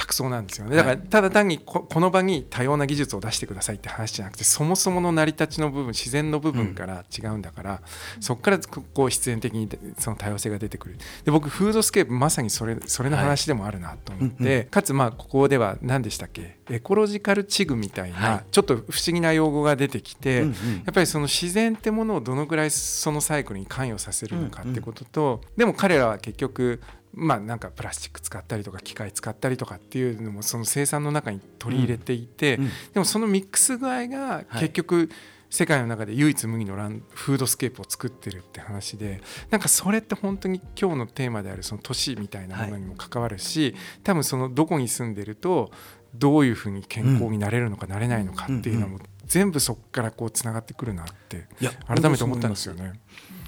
[0.00, 0.76] 着想なんですよね。
[0.76, 7.82] だからただ単にこの場に多様な技術を出してくださいって話じゃなくてそもそもの成り立ちの部分自然の部分から違うんだから、
[8.16, 10.98] うん、そこからこう必然的にその多様性が出てくる。
[11.24, 14.66] で僕フードスケープまさにそれそれの話でもあるなと思って、はい。
[14.66, 16.58] かつまあここでは何でしたっけ？
[16.70, 20.56] エコロジカルチグみたいな、はい、ちょっと不思議な用語が出てきて、うんうん、や
[20.90, 26.80] っぱりその自然ってものをどのぐらいそのサイクルに関与させるのかってことと、うんうん、でも彼らは結局
[27.12, 32.64] まあなんかプラスチック使ったりとか機械使ったりとかっていうのもその生産の中に取り入れていて、うん。
[32.64, 35.08] うん、でもそのミックス具合が結局、はい
[35.50, 45.72] 世界の中で唯一無二のランフードスケープを作ってるって話でなんかそれって本当に今日のテーマであるその都市みたいなものにも関わるし、多分そのどこに住んでると
[46.14, 51.46] どういうふうに健康になれるのかなれないのかっていうのも全部そこからこうつながってくるなって
[51.86, 52.92] 改めて思ったんですよね。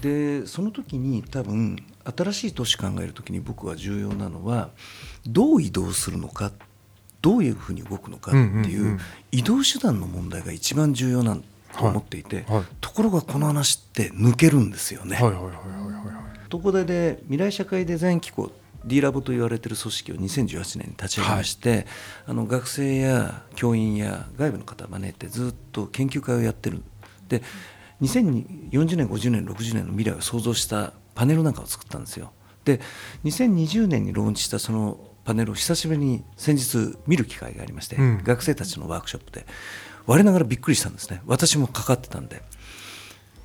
[0.01, 4.69] でその時に多分新しい都市考える時に僕は重要なのは
[5.25, 6.51] どう移動するのか
[7.21, 8.99] どういうふうに動くのかっていう
[9.31, 11.43] 移動手段の問題が一番重要なん
[11.77, 15.15] と思っていて、はいはい、ところがこの話って抜けるんですよね。
[15.15, 18.51] 東工大で未来社会デザイン機構
[18.85, 21.85] D ラボと言われている組織を2018年に立ち上げまして、はい、
[22.27, 26.83] あの学生や教員や外部の方を招いてずっと研究会をやってる。
[27.29, 27.41] で
[28.01, 32.31] 2040年50年60年の未来を想像したパネルなんかを作ったんですよ。
[32.65, 32.79] で
[33.25, 39.45] 2020年にローンチしたそのパネルを久しぶりに先日見る機会がありまして、うん、学生たちのワークショップで
[40.05, 41.21] 我ながらびっくりしたんですね。
[41.25, 42.41] 私もかかってたんで。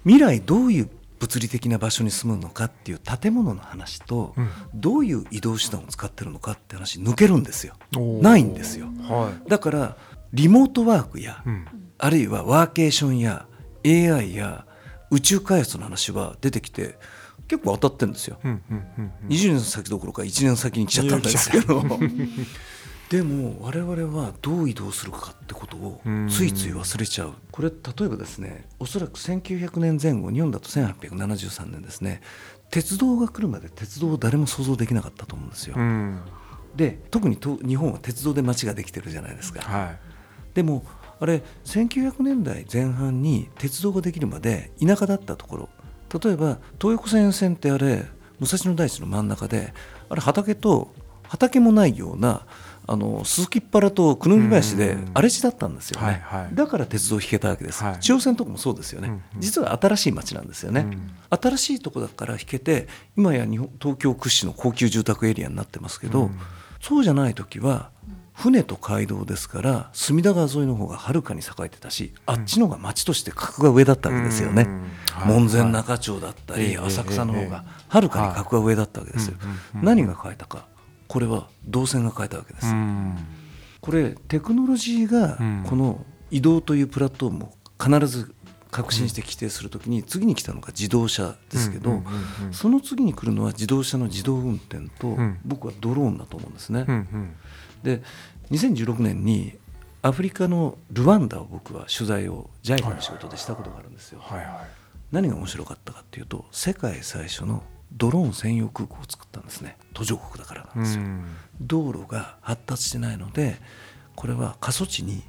[0.05, 0.91] 未来どういう
[1.21, 7.75] 物理的な場所に住むのかっていう建物の話と、うん、どういう移動手段を使ってるのかって話抜けるんですよ。
[8.23, 9.97] ないんですよ、はい、だから
[10.33, 11.67] リモートワークや、うん、
[11.99, 13.47] あるいはワーケーションや
[13.85, 14.67] AI や
[15.11, 16.99] 宇宙開発の話は出てきて
[17.49, 21.83] 結構当たってるんですよ、うんうんうんうん、20年先どころか1年先に来ちゃったんですけど。
[23.09, 23.91] でも我々
[24.21, 27.33] はどう移動するかってことをついつい忘れちゃう。
[27.51, 32.21] これ例えばですねおそらく1900年前後日本だと1873年ですね。
[32.71, 35.77] 鉄道が来るまで鉄道を誰も想像できなかったと思うんですよ。
[36.77, 39.63] で特にと日本は鉄道で街ができてるじゃないですか。
[39.63, 39.99] はい、
[40.55, 40.85] でも
[41.19, 45.69] あれ1900年代前半に鉄道ができるまで田舎だったところ
[46.13, 48.05] 例えば東横線線ってあれ
[48.41, 49.73] 武蔵野大地の真ん中で
[50.09, 50.93] あれ畑と
[51.25, 52.47] 畑もないような
[52.91, 66.39] あの鈴木っ原と久野木林で荒れ地だったんですよね、はいはい、だから鉄道を引けたわけです、はい、中央線とかもそうですよね、うんうん、実は新しい町なんですよね、うん、新しいとこだから引けて今や日本東京屈指の高級住宅エリアになってますけど、うん、
[66.81, 67.91] そうじゃない時は
[68.39, 74.69] 船と街道ですから隅田川沿いの方がはるかに栄えてたし、あっちの方が町として格が上だったわけですよね、
[75.27, 79.37] 門前仲町だったり、浅草の方がはるかに格が上だったわけですよ、
[79.75, 80.69] 何が変えたか
[81.09, 82.73] これは動線が変えたわけです。
[83.81, 88.33] これテクノロジーがこの移動というプラットフォームを必ず
[88.71, 92.03] 革新して規定するときに次に来たのが自動車ですけど
[92.53, 96.85] その次に来るのは自動車の自動運転と僕はドローンだと思うんですね。
[97.83, 98.03] で
[98.51, 99.57] 2016年に
[100.03, 104.23] アフリカのルワンダを僕は取材を JICA の仕事でしたことがあるんですよ。
[105.11, 107.63] 何が面白かったかっていうと世界最初の
[107.93, 109.77] ドローン専用空港を作ったんですね。
[109.95, 111.05] 途上国だからなんですよ、
[111.61, 113.57] 道路が発達してないので
[114.15, 115.23] これは過疎地に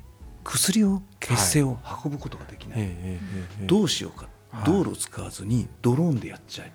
[0.43, 2.89] 薬を血清を運ぶことができない、はい、
[3.61, 6.71] どうしようか、はい、道路を使わずにドローンでやっちゃえ、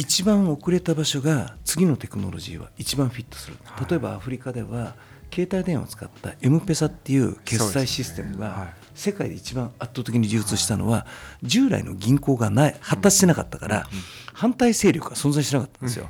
[0.00, 3.56] 一番遅れた場所が次のテクノロジーは一番フィットする。
[3.86, 4.94] 例えばアフリカでは
[5.30, 11.06] 携帯電話を使った M ペサっていう決済システムが世界で一番圧倒的に流通したのは
[11.42, 13.86] 従来の銀行がない発達してなかったから
[14.32, 16.08] 反対勢力が存在しなかったんですよ。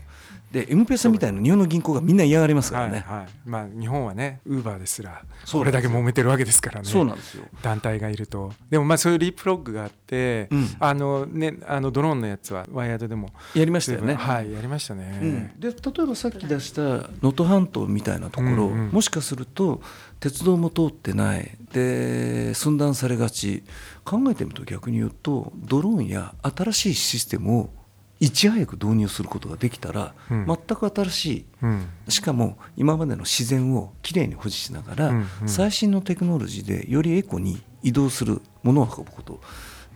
[0.51, 6.88] で M ペサみたいな日本の銀行がみんな嫌がりますからね、はいはい、まあ、日本はねウーバーですらそれだけ揉めてるわけですからね。
[6.88, 7.44] そうなんですよ。
[7.62, 8.53] 団体がいると。
[8.68, 14.14] でもまあそういうリープロッグがあって、うん、あのねあのドローンのやつはワイヤードでもやりましたよね。
[14.14, 19.80] はいやりましたね、うん、で例えばさっき出した能登半島みたいなところ、うんうん、もしかすると
[20.18, 21.51] 鉄道も通ってない。
[21.72, 23.62] で寸断されがち。
[24.05, 27.70] 考えてみると逆に言うとドローンや新しいシステムを
[28.20, 39.40] いち早く導入することができたら、うん、全く新しい、うん、しかも今までの自然をきれいに保持しながら、うんうん、最新のテクノロジーでよりエコに移動するものを運ぶこと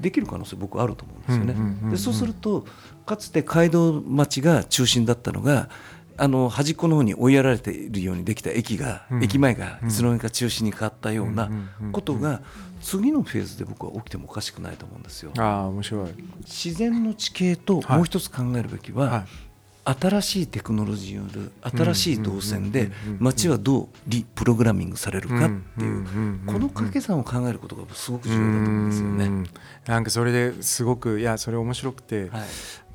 [0.01, 1.91] できる可能性僕はあると思うんですよね。
[1.91, 2.67] でそうすると
[3.07, 5.69] かつて街道町が中心だったのが
[6.17, 11.51] あの端っこの方に追いやられているようにできた駅が、うん、駅前がいつの間にか中心に変わったような
[11.93, 12.41] ことが
[12.85, 15.33] 次のフェーズで僕は起きてもおかしくないと思うんですよ。
[15.39, 16.09] あ面白い。
[16.41, 19.25] 自然の地形ともう一つ考えるべきは、はい。
[19.87, 26.07] 新しいテクノロジーによる新しい動線で街はどうリプログラミングされるかっていう
[26.47, 29.51] この掛け算を考えることがすごく重要だと思うんですよね。
[29.87, 32.43] なんかそれですごくいやそれ面白くて、はい、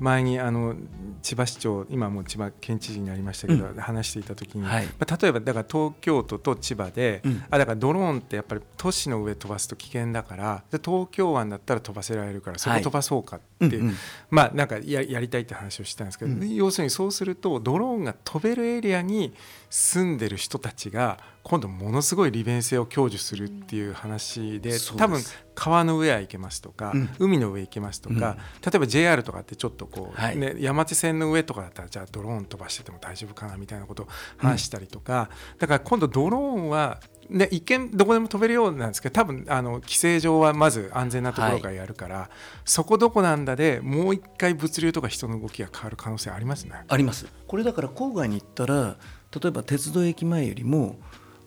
[0.00, 0.74] 前にあの
[1.22, 13.94] 千葉市長今もう千葉県知事になりましたけど、うん、話していた時に、はい、まあ、例えばだから東京都と千葉で、うん、あだからドローンってやっぱり都市の上飛ばすと危険だからで東京湾だったら飛ばせられるからそこ飛ばそうかって、はい、
[14.30, 19.32] まあなんかややりたいって話をしたんですけど、うん、要するにそうするとドローンが飛べるエリアに
[19.70, 25.22] 住んでる人たちが今度ものすごい利便性を享受するっていう話で多分
[25.54, 28.36] 川の上は行けますとか、うん、海の上行けますとか、うん、例
[28.74, 34.08] えば JR とかってちょっとこう、はい、ね、山手線の上とかだったらじゃあドローン飛ばしてても大丈夫かなみたいなことを
[34.38, 37.00] 話したりとか、うん、だから今度ドローンは
[37.30, 42.28] ね、一見どこでも飛べるようなんですけど多分あの規制上はまず安全なところからやるから、はい、
[42.64, 46.72] そこどこなんだでもう一回物流とか人の動きが変わる可能性ありますね。
[46.88, 47.28] あります。
[47.46, 48.96] これだから郊外に行ったら
[49.32, 50.96] 例えば鉄道駅前よりも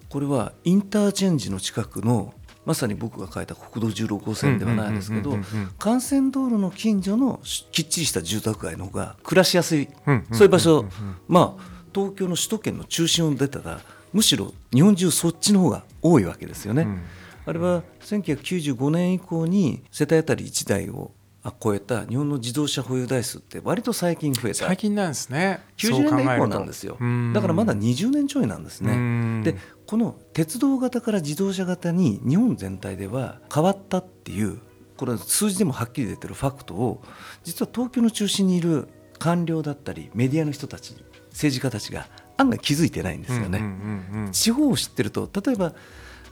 [0.10, 2.34] これはインターチェンジの近くの
[2.66, 5.38] まさに僕が書いた国道16号線ではないですけど
[5.84, 9.90] 幹線道路の近所のきっちりした住宅街の方が暮らしやすい
[10.32, 10.86] そういう場所
[11.28, 11.64] まあ
[11.94, 13.82] 東京の首都圏の中心を出たら
[14.14, 16.88] むしろ日本中そっちの方が多いわけですよね。
[17.46, 21.12] あれは1995年以降に世帯当たり1台を
[21.52, 24.66] 超えた日本の自動車保有台数って割と最近増えた。
[24.66, 25.62] 最近なんですね。
[25.78, 26.98] 90年代以降なんですよ。
[27.34, 29.44] だからまだ20年ちょいなんですね。
[29.44, 34.60] でこの鉄道型から自動車型に日本全体では変わったっていう
[34.96, 37.04] これ数字でもはっきり出てるファクトを
[37.44, 38.88] 実は東京の中心にいる
[39.20, 40.96] 官僚だったりメディアの人たち
[41.32, 44.30] 政治家たちが案外気づいてないんですよね。
[44.32, 45.74] 地方を知ってると例えば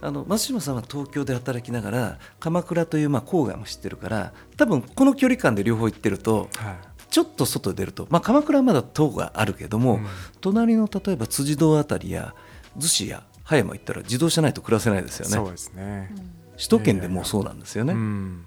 [0.02, 6.76] あの松島さんは東京で働きながら鎌倉というまあ郊外も知ってるから多分この距離感で両方行ってると、はい、
[7.10, 10.08] ちょっと外出ると、まあ、鎌倉はまだ塔があるけども、うん、
[10.42, 12.34] 隣の例えば辻堂あたりや
[12.78, 15.36] 逗子や葉山行ったら自動車ないと暮らせないですよね。
[15.36, 16.14] そうですね。
[16.56, 17.96] 首都圏でもそうなんですよね、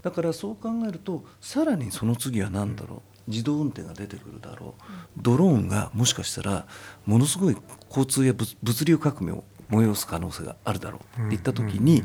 [0.03, 4.83] だからそう考えるとさらにその次は何だろう、自動運転が出てくるだろう。
[5.17, 6.67] ドローンがもしかしたら
[7.07, 7.57] ものすごい
[7.89, 8.33] 交通や
[8.63, 12.03] 物流革命を催す可能性があるだろうって言った時に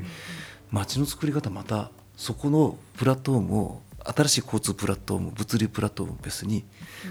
[0.72, 6.66] 街の作り方またそこのプラットフォームを新しい交通プラットフォーム物流プラットフォーム別に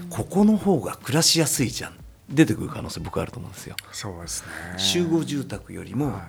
[0.09, 1.93] ここの方が暮らしやすいじゃん
[2.29, 3.75] 出てくる可能性僕はあると思うんですよ。
[3.91, 4.49] そうですね。
[4.77, 6.21] 集合住宅よりも、はい、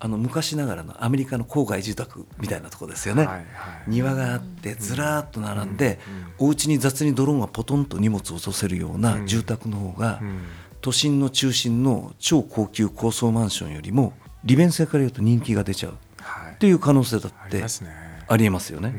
[0.00, 3.44] あの昔ながらのアメリカの郊外住宅みたいなところですよね、はいはい、
[3.86, 6.00] 庭があってずらっと並んで、
[6.40, 10.42] うん、お家に雑にドローンがポトンと荷物を落とせるような住宅の方が、うん
[10.84, 14.12] 都心の中心の超高級高層マンションよりも
[14.44, 15.92] 利便性から言うと人気が出ちゃう。
[15.92, 17.64] っていう可能性だって
[18.28, 18.94] ありえますよね。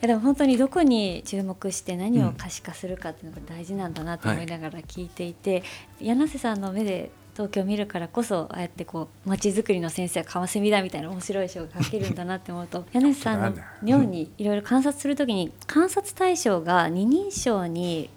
[0.00, 5.66] でも本当にどこに注目して何を可視化するかっていうのが大事なんだなと思いながら聞いていて、うんは
[6.00, 18.10] い、柳瀬さんの目で東京を見るからこそああやってこう街づくりの先生はカワセミだみたいな面白い書が書けるんだなって思うと 柳瀬さんのようにいろいろ観察するときに観察対象が二人称に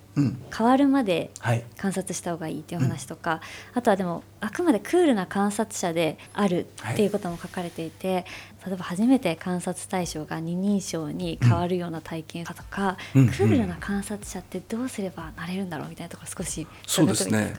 [0.55, 1.31] 変わるまで
[1.77, 3.39] 観察した方がいいっていう話とか、はい、
[3.75, 8.25] あとはでもあくまでクールな観察者であるっていうことも書かれていて、はい、
[8.67, 17.53] 例えば初めて観察対象が二人称に変わるような体験だとか、うん、クールな観察者ってどうすればなれるんだろうみたいなところ少しそうですね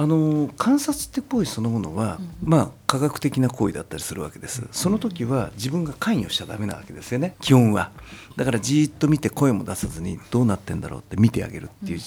[0.00, 4.66] あの観察って行為そのものは、うん、まあ科学的な行為だったりするわけです。
[4.72, 7.36] その時は自分が関与しちゃダメなわけですよね。
[7.42, 7.90] 基本は。
[8.34, 12.00] だからじっと見て声も出さずにどうなってんだろうって見てあげるっていう、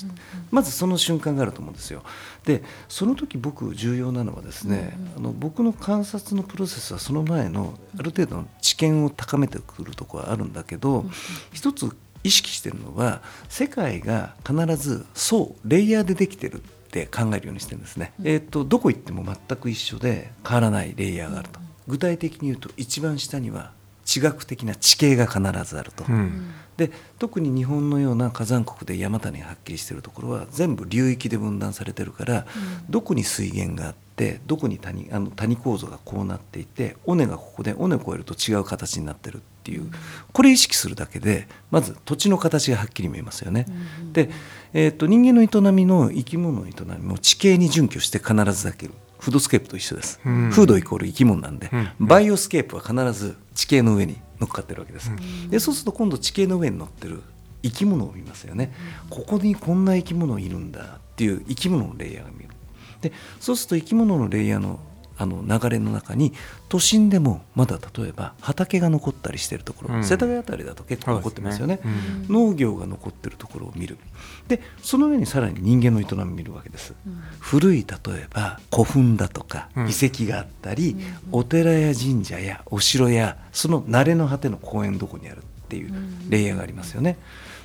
[0.50, 2.02] まずその瞬間があると思うんですよ。
[2.46, 11.06] でその時僕重要なのはですね、あの僕の観察のプロセスはその前のある程度の知見を高めてくるところはあるんだけど、
[11.52, 16.56] 一つ意識してるのは世界が必ず層レイヤーでできてる。
[16.56, 16.62] っ
[16.94, 23.72] て考えるようにしてるんですね、うん、えーと、どこ行っても全く一緒で変わらないレイヤーがあると、具体的に言うと一番下には
[24.06, 39.89] 地学的な地形が必ずあると、うん、で特に日本のような火山国で山谷がはっきりしてるところは全部流域で分断されてるから、うん、どこに水源があってどこに谷あの谷構造がこうなっていて尾根がここで尾根を越えると違う形になってるっていう
[40.34, 43.66] これ意識するだけでまず土地の形がはっきり見えますよね。
[44.01, 44.30] うん、で、
[44.74, 48.93] えーと、人間の営みの生き物の営みも地形に準拠して必ずだける。
[49.20, 57.22] フードスケープと一緒です、うん、フードイコール生き物なんで、うん、バイオスケープは必ず地形の上に乗っかってるわけです、うん、でそうすると今度地形の上に乗ってる
[57.61, 58.74] 生き物を見ますよね、
[59.09, 62.49] ここにこんな生き物いるんだっていう生き物のレイヤーが見る。
[62.99, 64.82] でそうすると生き物のレイヤーの
[65.24, 66.34] あの流れの中に
[66.69, 71.82] 都心でもまだ例えば畑が残ったりしてるところ、うん、世田谷辺りだと結構残ってますよね、ね。
[72.28, 73.97] うん、農業が残ってるところを見る。
[74.47, 80.97] でその上にさらに人間の営みを見るわけです、うん、古い例えば古墳だとか遺跡があったり、
[81.32, 85.93] お寺や神社やお城やその慣れの果ての公園どこにあるっていう
[86.30, 87.17] レイヤーがありますよね、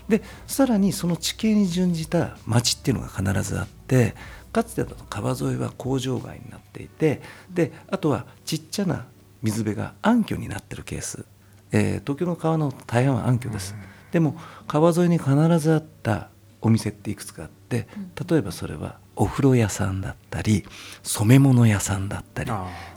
[0.08, 4.14] でさらにその地形に準じた町っていうのが必ずあって
[4.58, 9.06] かつてだと川沿いは工場街になっていてであとはちっちゃな
[9.40, 11.24] 水辺が暗渠になってるケース、
[11.70, 13.76] えー、東京の川の大半は暗渠です、
[14.10, 14.36] でも
[14.66, 15.30] 川沿いに必
[15.60, 16.28] ずあった
[16.60, 17.86] お店っていくつかあって
[18.28, 20.64] 例えばそれはお風呂屋さんだったり
[21.04, 22.50] 染め物屋さんだったり。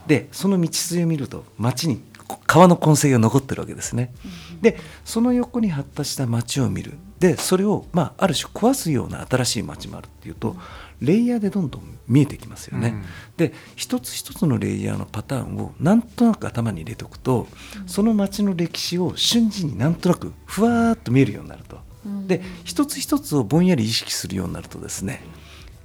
[0.08, 2.02] でその道筋を見ると町に
[2.48, 4.14] 川の痕跡が残ってるわけですね。
[4.62, 6.94] でその横に発達した町を見る。
[7.20, 10.56] でそれを、まあ、ある種壊すような新しい町もあるっていうと
[11.02, 12.90] レイヤーでどんどん見えてきますよね。
[12.90, 13.04] うん、
[13.38, 17.48] で一つ一つのレイヤーのパターンをなんとなく頭に入れておくと、
[17.88, 21.80] その町の歴史を瞬時になんとなくふわーっと見えるようになると。
[22.28, 25.22] で一つ一つをぼんやり意識するようになるとですね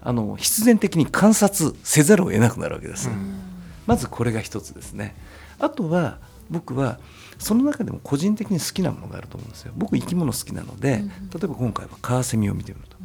[0.01, 3.11] あの必然的に観察せざるを得なくなるわけです。
[3.87, 5.15] まずこれが一つですね。
[5.59, 6.19] あとは
[6.51, 6.99] 僕は
[7.39, 9.73] その中でも個人的に好きなものがあると思うんですよ。
[9.77, 11.03] 僕生き物好きなので、
[11.33, 12.97] 例えば今回はカワセミを見てみると。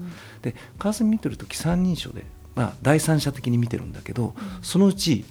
[0.42, 2.26] でカワセミ見てる時三人称で、
[2.56, 5.26] まあ、第三者的に見てるんだけど、そのうち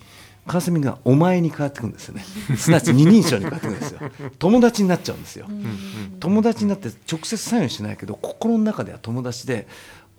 [0.47, 2.25] カワセミが「お前」に変わってくるんですよね。
[2.57, 4.01] すなわち二人称に変わってくるんですよ。
[4.39, 5.47] 友達になっちゃうんですよ。
[6.19, 9.69] 友達になって直接サインしないけど心の中では友達で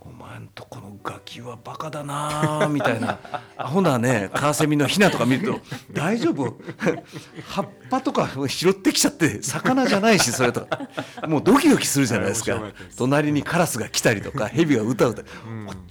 [0.04, 3.20] お前んとこのガキはバカだな みたいな。
[3.56, 5.60] アホなねカワセミのヒナとか見ると
[5.94, 6.58] 大丈夫？
[7.48, 10.90] 葉っぱとか拾ってきちゃって魚じゃないしそれとか。
[11.28, 12.60] もうドキドキするじゃないですか。
[12.98, 15.24] 隣にカラスが来たりとかヘビが歌うと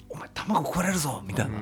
[0.08, 1.52] お前卵食われるぞみたいな。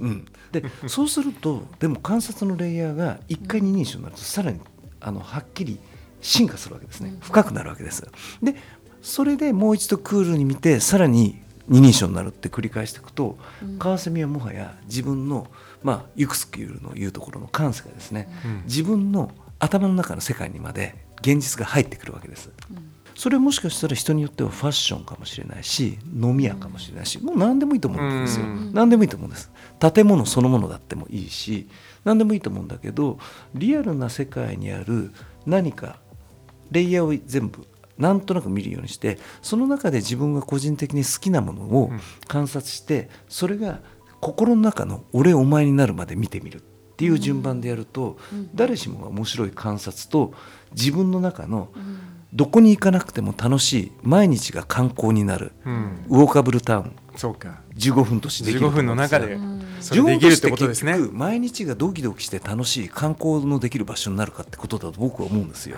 [0.00, 4.60] うん、でそうするとでも観察のレイヤーが1回二人称になるとさらに
[5.00, 5.78] あのはっきり
[6.20, 7.16] 進化するわけですね。
[7.20, 8.06] 深くなるわけです。
[8.40, 8.54] で
[9.00, 15.46] それでもう一度クールに見てさらに二人称になるって繰り返していくと、うん、カワセミはもはや自分の、
[15.82, 22.50] まあ、ユクスキルの言うところの感性がですね、うん、自分の頭の中の世界にまで現実が入ってくるわけです。
[22.70, 22.92] うん。
[23.14, 29.50] それもしかしたら人によってはファッションかもしれないし飲み屋かもしれないしもう何でもいいと思うんですよ、何でもいいと思うんです。
[29.92, 31.68] 建物そのものだってもいいし
[32.04, 33.18] 何でもいいと思うんだけど
[33.54, 35.12] リアルな世界にある
[35.46, 35.98] 何か
[36.70, 37.66] レイヤーを全部
[38.02, 41.90] なんとなく見るようにしてその中で自分が個人的に好きなものを
[42.26, 43.80] 観察してそれが
[44.20, 46.60] 心の中の俺お前になるまで見てみるっ
[46.96, 48.18] ていう順番でやると
[48.54, 50.34] 誰しもが面白い観察と
[50.72, 51.70] 自分の中の
[52.32, 55.52] どこに行かなくても楽しい毎日が観光になる、
[56.08, 57.60] ウォーカブルタウンそうか。
[57.76, 59.38] 15分都市できる15分の中で
[59.80, 60.96] それできるってことですね。
[61.12, 65.76] 毎日がドキドキして楽しい観光のできる場所になるかってことだと僕は思うんですよ。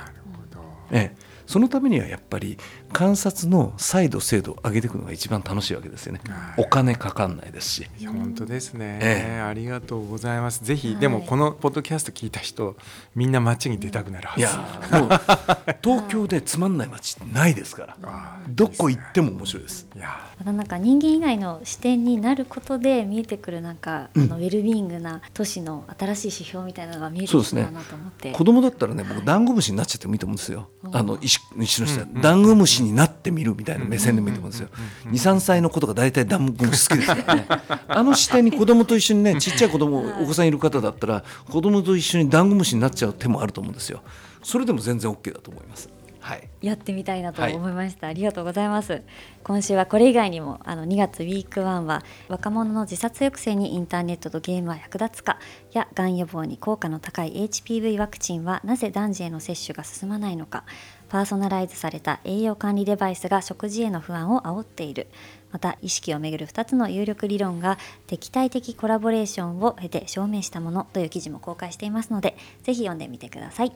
[0.93, 2.59] ええそのためにはやっぱり
[2.95, 6.21] 観察の再度精度を上げていくのが一番楽しいわけですよね。
[6.57, 7.87] お金かかんないですし。
[8.07, 10.65] 本当ですね、ええ、ありがとうございます。
[10.65, 12.77] ぜひ、はい、でもこのポッドキャスト聞いた人
[13.17, 14.41] みんな街に出たくなるはず。
[14.41, 18.39] いやもう東京でつまんない街ないですから。
[18.49, 19.89] どこ行っても面白いです。
[19.97, 28.31] いやまたなんか人間以外の視点になることで見えてくるなんか、あのウェルビーイングな都市の新しい指標みたいなのが見えてくるなと思って。
[28.31, 30.69] ね、子供だったらね僕ダンゴムシになっちゃってもいいと思うんですよ。
[30.93, 34.68] あの石石の下、ダンゴムシになってみるみたいな目線でもいいと思うんですよ。
[35.07, 37.47] 二三歳の子とか大体ダンゴムシ好きですからね。
[37.89, 44.03] あの視点に子供と一緒にねちっちゃい子供お子さんいる方だったら子供と一緒にダンゴムシになっちゃう手もあると思うんですよ。
[44.43, 45.89] それでも全然 OK だと思います。
[46.24, 49.03] はい、やってみたいなと思いました、はい、ありがとうございます
[49.43, 55.39] 今週はこれ以外にもあの2月ウィーク1は若者の自殺抑制にインターネットとゲームは役立つか
[55.72, 60.64] やがん予防に効果の高い HPV ワクチンはなぜ男児への接種が進まないのか
[61.09, 65.07] パーソナライズされた栄養管理デバイスが食事への不安を煽っている
[65.53, 73.73] また意識をめぐる2つの有力理論が敵対的コラボレーションを経て証明したものという記事も公開していますのでぜひ読んでみてください。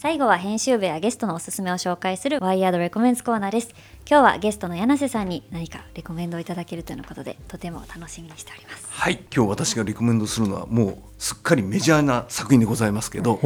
[0.00, 3.74] 最後は編集部やゲストのおすすめを紹介するワイヤードレコメンツコーナーです
[4.10, 8.84] 今日はゲストの柳瀬さんに何かレコメンドをいただけるということでとても楽しみにしております。
[8.90, 13.38] はい今日私がレコメンドするのはもうすっかりメジャーな作品でございますけど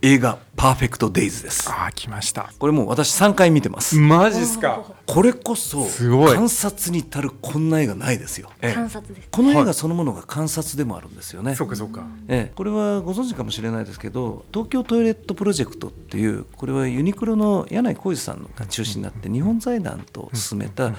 [0.00, 1.68] 映画パーフェクトデイズです。
[1.70, 2.52] あ来ました。
[2.58, 3.96] これもう私3回見てます。
[3.96, 4.84] マジっすか？
[5.06, 5.86] これこそ
[6.34, 8.50] 観察に足るこんな映画ないですよ。
[8.60, 9.28] 観察です。
[9.30, 12.06] この映画そのものが観察でもあるんですよね、そうかそうか。
[12.28, 12.52] ええ。
[12.54, 20.94] これはご存知かもしれないですけど東京トイレットプロジェクトっていうこれはユニクロの柳井浩二さんが中心になって日本財団と進めた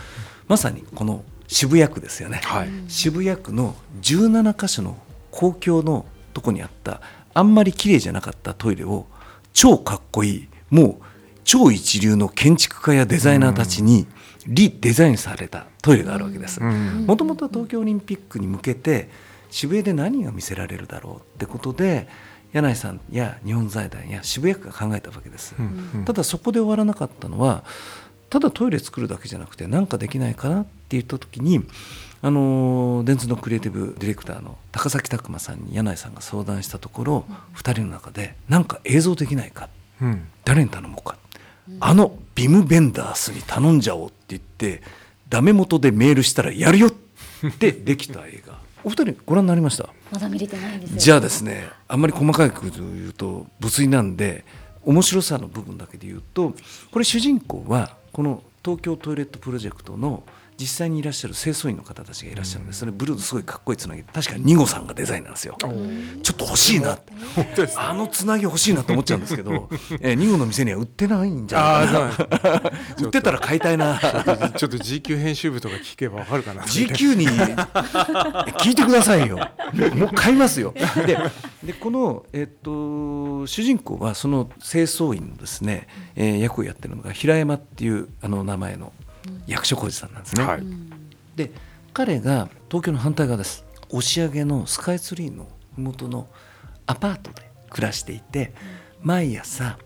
[0.47, 4.97] まさにこの渋谷区ですよね、はい、渋谷区の17箇所の
[5.31, 7.01] 公共のとこにあった
[7.33, 9.05] あんまり綺麗じゃなかったトイレを
[9.53, 11.05] 超かっこいいもう
[11.43, 14.07] 超一流の建築家やデザイナーたちに
[14.47, 16.61] リデザインされたトイレがあるわけです。
[16.61, 19.09] もともと東京オリンピックに向けて
[19.49, 22.07] 渋谷で何が見せられるだろうってことで
[22.53, 25.55] 柳井さんや日本財団や渋谷区が考えたわけです。
[26.05, 27.63] ただそこで終わらなかったのは
[28.33, 31.63] ただトイレ作るだけじゃなくて何かできないかなって言った時に
[32.23, 39.69] あの電通のクリエイティブディレクターの高崎拓磨さんに柳井さんが相談したところ、うん、2人の中で何か映像できないか、
[40.01, 41.15] うん、誰に頼もうか、
[41.69, 44.81] うん、あのビム・ベンダースに頼んじゃおうって言って
[45.29, 48.57] ダメ元でメールしたらやるよってできた映画。
[48.83, 49.89] お二人ご覧になりました？
[50.11, 54.43] まだ見れてないんですじゃあですねあんまり細かいことを言うと無粋なんで
[54.81, 56.55] 面白さの部分だけで言うと
[56.91, 60.23] これ主人公はこの東京トイレットプロジェクトの
[60.59, 65.57] 実際にいらっしゃる清掃員の方たちがいらっしゃるんでそれブルーのすごいかっこいいつなぎ確かに二号さんがデザインなんですよ。
[65.59, 65.67] ちょ
[66.33, 66.99] っと欲しいな。
[67.77, 69.69] あのつなぎ欲しいなと思っちゃうんですけど
[70.01, 72.71] え二号の店には売ってないんじゃないかな。
[73.05, 73.99] 売ってたら買いたいな。
[74.55, 76.63] ちょっと GQ 編集部とか聞けばわかるかな。
[76.63, 79.37] GQ に聞いてくださいよ。
[79.95, 80.73] もう買いますよ。
[81.05, 81.17] で
[81.63, 88.91] でこの、えっと、主人公はその清掃員のですね、えー、役をやってるのが平山っていうあの名前の
[89.47, 90.43] 役所広司さんなんですね。
[90.43, 90.63] はい、
[91.35, 91.51] で
[91.93, 93.65] 彼が東京の反対側です。
[93.89, 95.47] 押上のスカイツリーの
[95.77, 96.27] 麓の
[96.87, 98.53] アパートで暮らしていて
[99.01, 99.77] 毎朝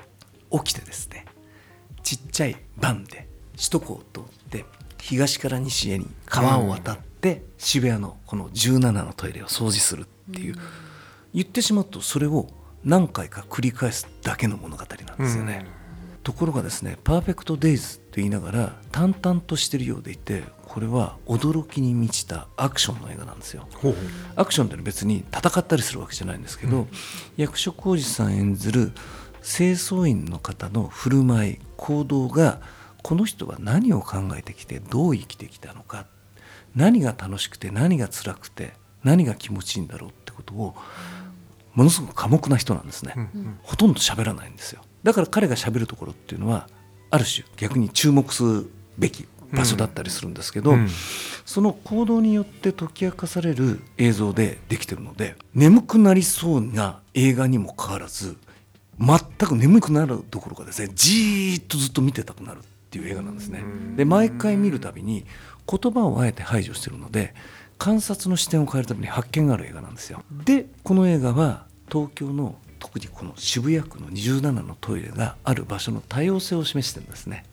[0.51, 1.25] 起きてですね
[2.03, 3.27] ちっちゃいバンで
[3.57, 4.65] 首都高を通って
[4.99, 10.55] 東から西へに川を渡って渋谷のこの17のトイレを掃除するっていう、
[11.33, 12.47] 言ってしまうとそれを
[12.83, 15.65] 何回か繰り返すだけの物語なんですよね。
[16.27, 23.65] ところがですね「パーフェクト・デイズ」と言いながら淡々としてるようでいてこれは驚きに満ちたアクションの映画なんですよ。
[24.35, 26.87] アクションって別に戦ったりするわけじゃないんですけど、うん、
[27.37, 28.91] 役所広司さん演ずる
[29.41, 32.59] 清掃員の方の振る舞い行動が
[33.03, 36.07] この人は何を考えてきてどう生きてきたのか
[36.75, 40.75] 何が楽しくて何が辛くて何が気持ちいいんだろうってことを
[41.73, 46.67] ものすごく寡黙な人なんですね、うんうん、ほとんど喋らないんですよだから彼がしゃべるところっていうのは
[47.11, 48.43] ある種逆に注目す
[48.97, 50.89] べき場所だったりするんですけど、うんうん、
[51.45, 58.35] その行動によって解き明かされる映像でできてるので眠くなりそうな映画にもかかわらず
[58.99, 63.63] 全く眠くなるどころかですねじーっとずっと見てたくなるっていう映画なんですね。
[63.95, 65.25] で毎回見るたびに
[65.71, 67.33] 言葉をあえて排除してるので
[67.77, 70.21] 観察の視点を変えるために発見がある映画なんですよ。
[70.43, 77.45] でこの映画は東京の特にこの渋谷区の27のトイレがある場所の多様性を示してるんですね。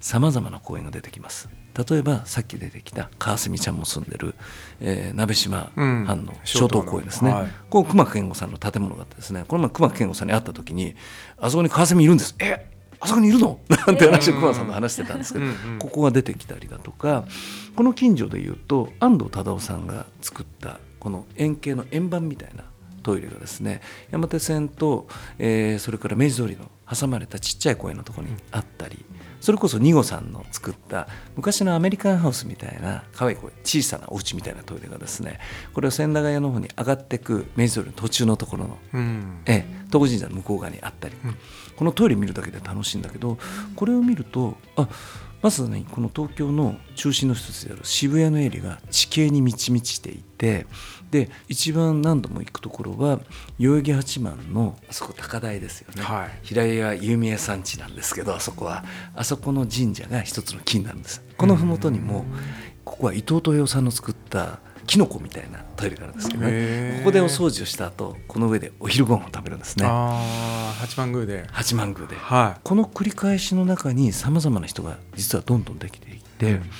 [0.00, 1.48] さまざまな公園が出てきます。
[1.88, 4.34] 例えばさっき出てきた川澄ちゃんも住んでる、
[4.80, 10.94] えー、鍋島藩の小東公園ですね、うんはい、ここ熊健吾さんの建物があってですねこの前熊健吾さんに会った時に
[11.36, 13.58] あそこに川澄いるんですえあそこにいるの？
[13.68, 15.44] なんて話を熊さんと話してたんですけど、
[15.78, 17.24] ここが出てきたりだとか
[17.76, 22.64] この近所でいうと安藤忠雄さんが作ったこの円形の円盤みたいな
[23.04, 23.80] トイレがですね
[24.10, 25.06] 山手線と、
[25.38, 29.04] えー、それから明治通りの挟まれたちっちゃい公園のところにあったり
[29.40, 35.38] それこそ二号さんの作った昔のアメリカンハウスみたいな可愛い小さなお家みたいなトイレがですね
[35.74, 41.36] これは千駄ヶ谷の方に上がっていく明治通りの途中のところの、うん、え東郷神社の向こう側にあったり、うん、
[41.76, 43.36] このトイレ見るだけで楽しいんだけど
[43.76, 44.88] これを見るとあ
[45.42, 50.66] まずねこの東京の中心の一つである渋谷のエリアが地形に満ち満ちていて
[51.14, 53.20] で一番何度も行くところは
[53.56, 58.84] 代々木八幡のあそこ高台ですよね、はい、平屋有名産地なんですけどあそこは。
[59.14, 61.22] あそこの神社が一つの木になるんです。
[61.36, 62.24] この麓にも
[62.84, 64.58] ここは伊藤豊夫さんの作った
[64.88, 66.96] キノコみたいなトイレがあるんですけどね。
[66.98, 69.86] ここでお掃除をした後この上でお昼ご飯を食べるんですね。
[69.86, 71.46] 八幡宮で。
[71.52, 76.70] 八幡宮で、はい、この繰り返しの中にさまざまな人が実はどんどんできていって、うん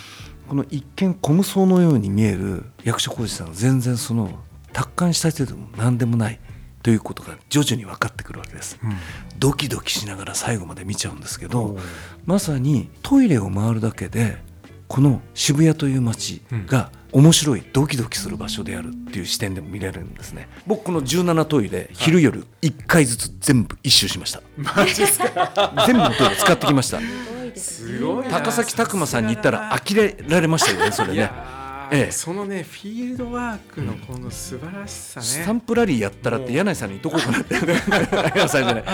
[0.48, 4.30] この一見小無双のように見える役所広司さんが全然その
[4.72, 6.40] 達観した人でも何でもない
[6.82, 8.92] ということが徐々に分かってくるわけです、うん、
[9.38, 11.78] ドキドキしながら最後まで見ちゃうんですけど
[12.26, 14.36] まさにトイレを回るだけで
[14.86, 20.48] この渋谷という街が面白いドキドキする場所であるっていう視点でも見られるんですね。
[20.66, 24.42] 僕この17トイレ昼夜1回ずつ全部一周しました。
[24.58, 25.72] マジですか？
[25.86, 27.00] 全部のトイレ使ってきました
[27.56, 31.30] すごい高崎拓磨さんに言ったら呆れられましたよねそれね。
[31.90, 37.54] ええ、そのねフィールドワークのこの素晴らしさね、スタンプラリーやったらって柳井さんに言っとこうかなって。
[37.54, 38.84] 柳井さんじゃない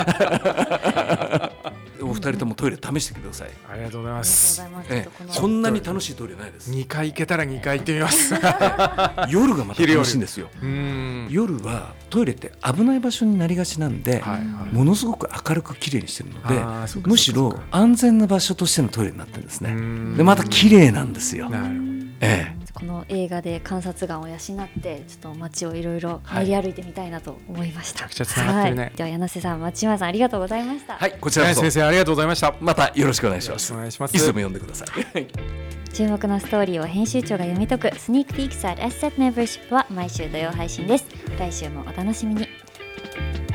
[2.29, 3.49] 人ともトイレ試してください。
[3.69, 4.61] ありがとうございます。
[4.89, 6.69] ええ、こんなに楽しいトイレないです。
[6.69, 8.33] 二回行けたら二回行ってみます。
[9.29, 10.49] 夜がまた楽しいんですよ。
[11.29, 11.61] 夜。
[11.63, 20.17] はトイレって危ない場所になりがちなんで、はいはい、ものすごく明るく綺麗にしてるのでむしろ安全な場所としてのトイレになってるんですね。
[20.17, 21.49] でまた綺麗なんですよ。
[22.23, 24.39] ええ、この映画で観察眼を養っ
[24.81, 30.95] てちょっと街をいろいろ練り歩いてみたいなと思いました、はい、めちゃくちゃつながってるね、はい、では柳瀬さん町村さんありがとうございました。
[30.95, 31.17] はい。
[31.19, 32.53] こちら先生ありがとうございました。
[32.59, 32.91] また。
[32.95, 33.73] よろしくお願いします。
[33.73, 34.15] お願いします。
[34.15, 35.27] いつでも読んでください。
[35.93, 41.05] 注目のストーリーを編集長が読み解くスニークピークスアッセットメンバーシップは毎週土曜配信です。
[41.37, 42.47] 来週もお楽しみに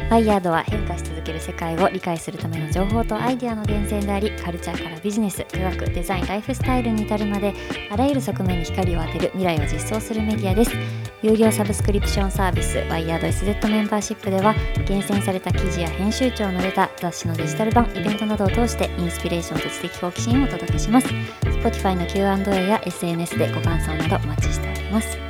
[0.09, 7.53] バイヤードは変化し続ける世界を理解するための情報とアイデアの源泉でありカルチャーからビジネス科学デザインライフスタイルに至るまで
[7.91, 10.71] あらゆる側面に光を当てる未来を実装するメディアです。
[11.23, 14.55] 有料サブスクリプションサービスバイヤード SZ メンバーシップでは
[14.87, 21.09] 厳選された記事や編集長のレタ雑誌のデジタル版イベントなどを通してインスピレーションと知的好奇心をお届けします。
[21.43, 25.26] Spotify の Q&A や SNS でご感想などお待ちしております。